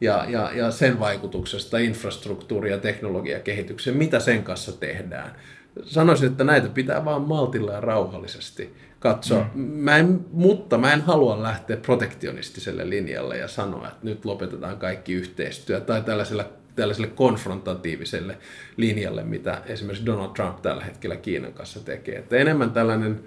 [0.00, 5.36] ja, ja, ja sen vaikutuksesta infrastruktuuri- ja teknologiakehitykseen, mitä sen kanssa tehdään.
[5.82, 9.50] Sanoisin, että näitä pitää vaan maltilla ja rauhallisesti katsoa.
[9.54, 9.60] Mm.
[9.60, 15.12] Mä en, mutta mä en halua lähteä protektionistiselle linjalle ja sanoa, että nyt lopetetaan kaikki
[15.12, 16.44] yhteistyö tai tällaisella
[16.78, 18.38] tällaiselle konfrontatiiviselle
[18.76, 22.18] linjalle, mitä esimerkiksi Donald Trump tällä hetkellä Kiinan kanssa tekee.
[22.18, 23.20] Että enemmän tällainen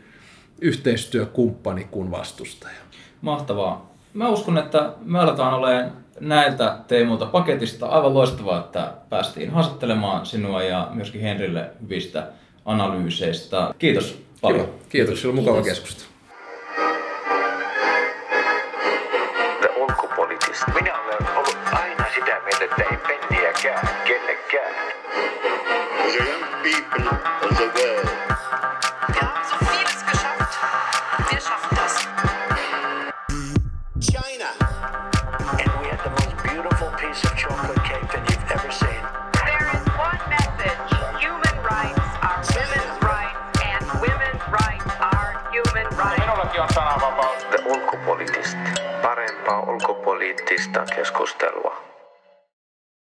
[0.61, 2.77] yhteistyökumppani kuin vastustaja.
[3.21, 3.91] Mahtavaa.
[4.13, 10.63] Mä uskon, että me aletaan olemaan näiltä teemoilta paketista aivan loistavaa, että päästiin haastattelemaan sinua
[10.63, 12.27] ja myöskin Henrille hyvistä
[12.65, 13.73] analyyseistä.
[13.79, 14.65] Kiitos paljon.
[14.65, 15.25] Kiitos, Kiitos.
[15.25, 16.10] oli mukava keskustelu.
[51.21, 51.90] Keskustelua.